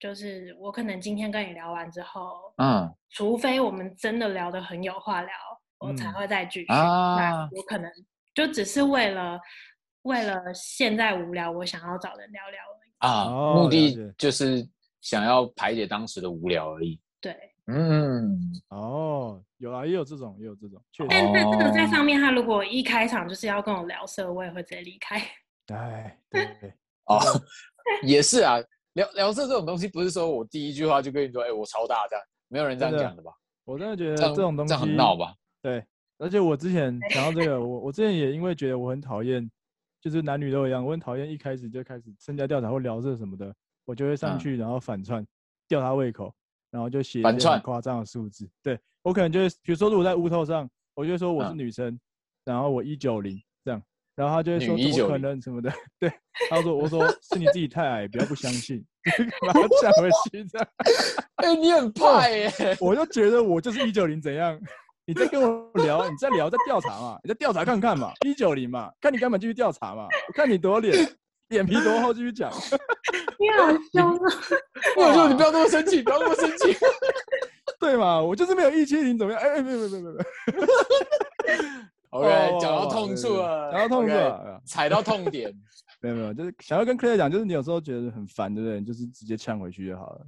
[0.00, 5.30] 就是我可能今天跟你聊完之后，嗯，除非我们真的聊得很有话聊，
[5.78, 6.66] 我才会再继续。
[6.72, 7.90] 那我可能
[8.34, 9.38] 就只是为了。
[10.02, 14.66] 为了现在无聊，我想要找人聊聊而已啊，目的就是
[15.00, 17.00] 想要排解当时的无聊而已。
[17.20, 17.36] 对，
[17.66, 18.38] 嗯，
[18.68, 20.82] 哦，有啊，也有这种，也有这种。
[21.08, 25.22] 但但这个在上面，他如果一开场就是要跟我聊色，我也会直接离开。
[25.72, 26.74] 哎，对 对，
[27.06, 27.18] 哦，
[28.02, 28.56] 也是啊，
[28.94, 33.30] 聊聊色这种东西，不是说我第一句话就跟你说，哎，我超大这样，没有人这样讲的吧？
[33.64, 35.32] 我真的觉得这种东西这样很闹吧？
[35.62, 35.84] 对，
[36.18, 39.48] 而且我之前讲到这个， 我我之前也因为觉得我很讨厌。
[40.02, 45.24] 就是男女都一样，我很讨厌一开始就开始身家调查或聊这什么的，我就会上去然后反串，
[45.68, 46.34] 吊他胃口，
[46.72, 48.50] 然后就写很夸张的数字。
[48.64, 51.96] 对，我可能就是，比如说如果在屋头上，我就说我是女生，
[52.44, 53.80] 然后我一九零这样，
[54.16, 55.72] 然后他就会说怎么可能什么的。
[56.00, 56.12] 对，
[56.50, 58.84] 他说我说 是你自己太矮，不要不相信，
[59.46, 60.68] 然后讲回去这样。
[61.36, 62.50] 哎，你很怕耶，
[62.80, 64.60] 我就觉得我就是一九零怎样。
[65.04, 67.18] 你在跟我聊，你在聊，在调查嘛？
[67.24, 68.12] 你在调查看看嘛？
[68.24, 68.90] 一九零嘛？
[69.00, 70.06] 看你干嘛继续调查嘛？
[70.28, 70.94] 我看你多脸，
[71.48, 72.50] 脸皮多厚，继续讲。
[73.38, 74.32] 你好凶啊！
[74.96, 76.76] 我说你不要那么生气，不要那么生气。
[77.80, 78.22] 对嘛？
[78.22, 79.40] 我就是没有一七零怎么样？
[79.42, 80.24] 哎哎，没有没有没有没有。
[82.10, 82.28] OK，
[82.60, 85.52] 讲到痛处了，讲到痛处了，踩到痛点。
[86.00, 88.80] 没有没有，就是想要跟 Claire 讲，就是你有时候觉得很烦，对不对？
[88.82, 90.20] 就是直接呛回去就好了。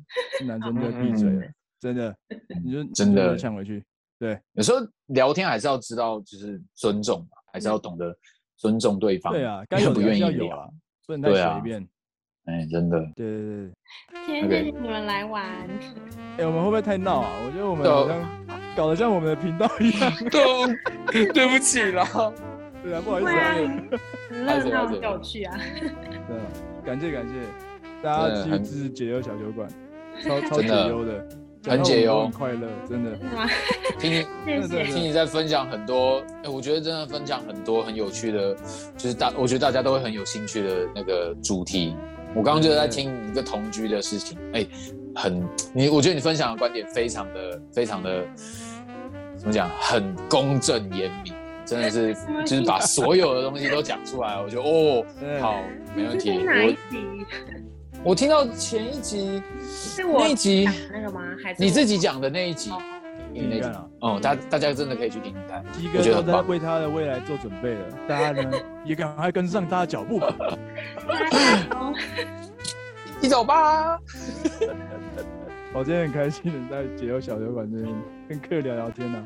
[0.46, 1.46] 男生就闭嘴了，
[1.78, 2.16] 真的，
[2.64, 3.84] 你就真的呛回去。
[4.18, 8.16] 对，有时候聊天还是要知道，就是尊重嘛，还是要懂得
[8.56, 9.32] 尊重对方。
[9.32, 10.68] 对啊，该有不愿意聊啊，
[11.06, 11.86] 不能太随便。
[12.46, 13.00] 哎，真的。
[13.16, 13.70] 对对对。
[14.26, 15.42] 今天谢谢你们来玩。
[16.38, 17.30] 哎，我们会不会太闹啊？
[17.44, 18.46] 我觉得我们好像
[18.76, 20.12] 搞得像我们的频道一样。
[20.30, 22.04] 对，对不起啦。
[22.84, 23.54] 对啊，不好意思啊。
[24.28, 25.58] 很热闹，很有趣啊。
[26.28, 26.38] 对，
[26.84, 27.34] 感谢感谢
[28.02, 29.66] 大家继续支持解忧小酒馆，
[30.22, 31.43] 超 超解忧的。
[31.66, 33.18] 很解忧，快乐，真的。
[33.98, 34.26] 听你
[34.84, 38.54] 听你在分享很多，哎，我觉得真的分享很多很有趣的，
[38.96, 41.94] 就是大，我觉得大家都会很有兴趣的那个主题。
[42.34, 44.66] 我刚刚就在听一个同居的事情，哎，
[45.14, 48.24] 很你，我觉得你分享的观点非常的非常的
[49.36, 51.32] 怎么讲，很公正严明，
[51.64, 54.40] 真的是就是把所有的东西都讲出来。
[54.42, 55.04] 我觉得哦，
[55.40, 55.62] 好，
[55.94, 56.40] 没问题。
[56.44, 57.73] 我。
[58.04, 61.22] 我听到前一集，是我那一集那个吗？
[61.42, 62.70] 还是你自己讲的那一集？
[63.32, 63.88] 听听看啊。
[64.00, 65.64] 哦，大大家真的可以去听听看。
[65.72, 68.52] 鸡哥都在为他的未来做准备了，大家呢
[68.84, 70.34] 也赶快跟上他的脚步吧。
[73.22, 73.98] 一走吧。
[75.72, 77.90] 我今天很开心能在解忧小酒馆这边
[78.28, 79.24] 跟客聊聊天呢、啊。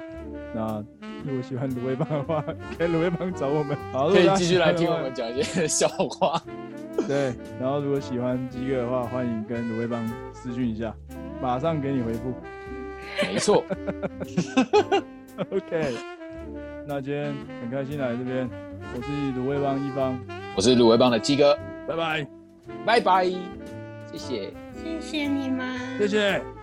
[0.55, 0.85] 那
[1.24, 2.43] 如果喜欢卤味帮的话，
[2.76, 6.43] 可以卤味帮找我们，好，可以继续来听我们讲一些笑话。
[7.07, 10.95] 对，然后如果喜欢鸡哥的话，欢迎跟卤味帮私讯一下，
[11.41, 12.35] 马上给你回复。
[13.22, 13.64] 没错。
[15.51, 15.95] OK，
[16.87, 18.49] 那今天很开心来这边，
[18.95, 20.18] 我是卤味帮一方，
[20.57, 21.57] 我是卤味帮的鸡哥，
[21.87, 22.26] 拜拜，
[22.85, 23.24] 拜拜，
[24.11, 26.57] 谢谢，谢谢你们，谢谢。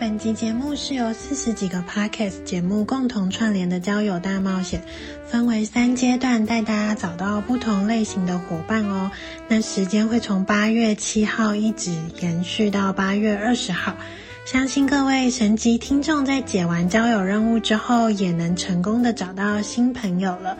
[0.00, 4.82] 本集节目是由四十几个 Podcast 节目共同串联的交友大冒险，
[5.26, 9.10] 分为三阶段，带大家找到不同类型的伙伴哦。
[9.46, 13.94] 那时间会从八月七号一直延续到八月二十号。
[14.46, 20.56] 相信各位神级听众在解完交友任务之后，也能成功的找到新朋友了。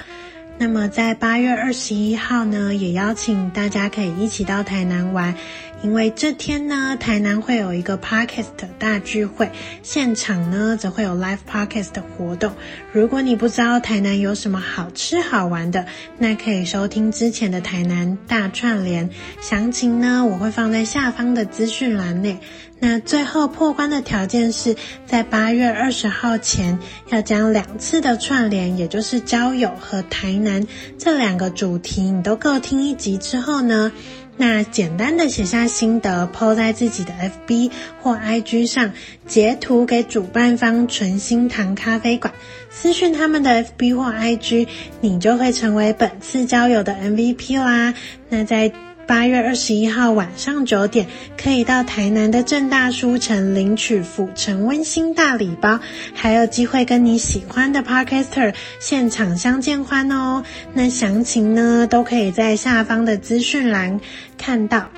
[0.58, 5.34] 那么在八月二十一号呢，也邀请大家可以一起到台南玩，
[5.82, 8.46] 因为这天呢，台南会有一个 Podcast
[8.78, 9.50] 大聚会，
[9.82, 12.52] 现场呢则会有 Live Podcast 的活动。
[12.92, 15.86] 如果你不知道台南有什么好吃好玩的，
[16.18, 19.08] 那可以收听之前的台南大串联，
[19.40, 22.38] 详情呢我会放在下方的资讯栏内。
[22.82, 24.74] 那最后破关的条件是
[25.04, 26.78] 在八月二十号前
[27.10, 30.66] 要将两次的串联，也就是交友和台南
[30.96, 33.92] 这两个主题，你都各听一集之后呢，
[34.40, 37.12] 那简单的写下心得抛在自己的
[37.46, 37.70] FB
[38.00, 38.90] 或 IG 上，
[39.26, 42.32] 截图给主办方纯心堂咖啡馆，
[42.70, 44.66] 私讯他们的 FB 或 IG，
[45.02, 47.92] 你就会成为本次交友的 MVP 啦。
[48.30, 48.72] 那在
[49.06, 55.80] 八月二十一号晚上九点，可以到台南的正大书城领取府城温馨大礼包，
[56.14, 60.44] 还有机会跟你喜欢的 Podcaster 现场相见欢哦。
[60.72, 64.00] 那详情呢，都可以在下方的资讯栏
[64.38, 64.88] 看到。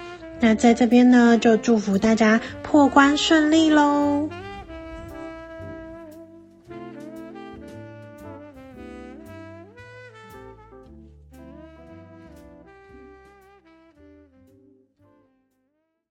[0.41, 4.29] 那在这边呢，就祝福大家破关顺利喽。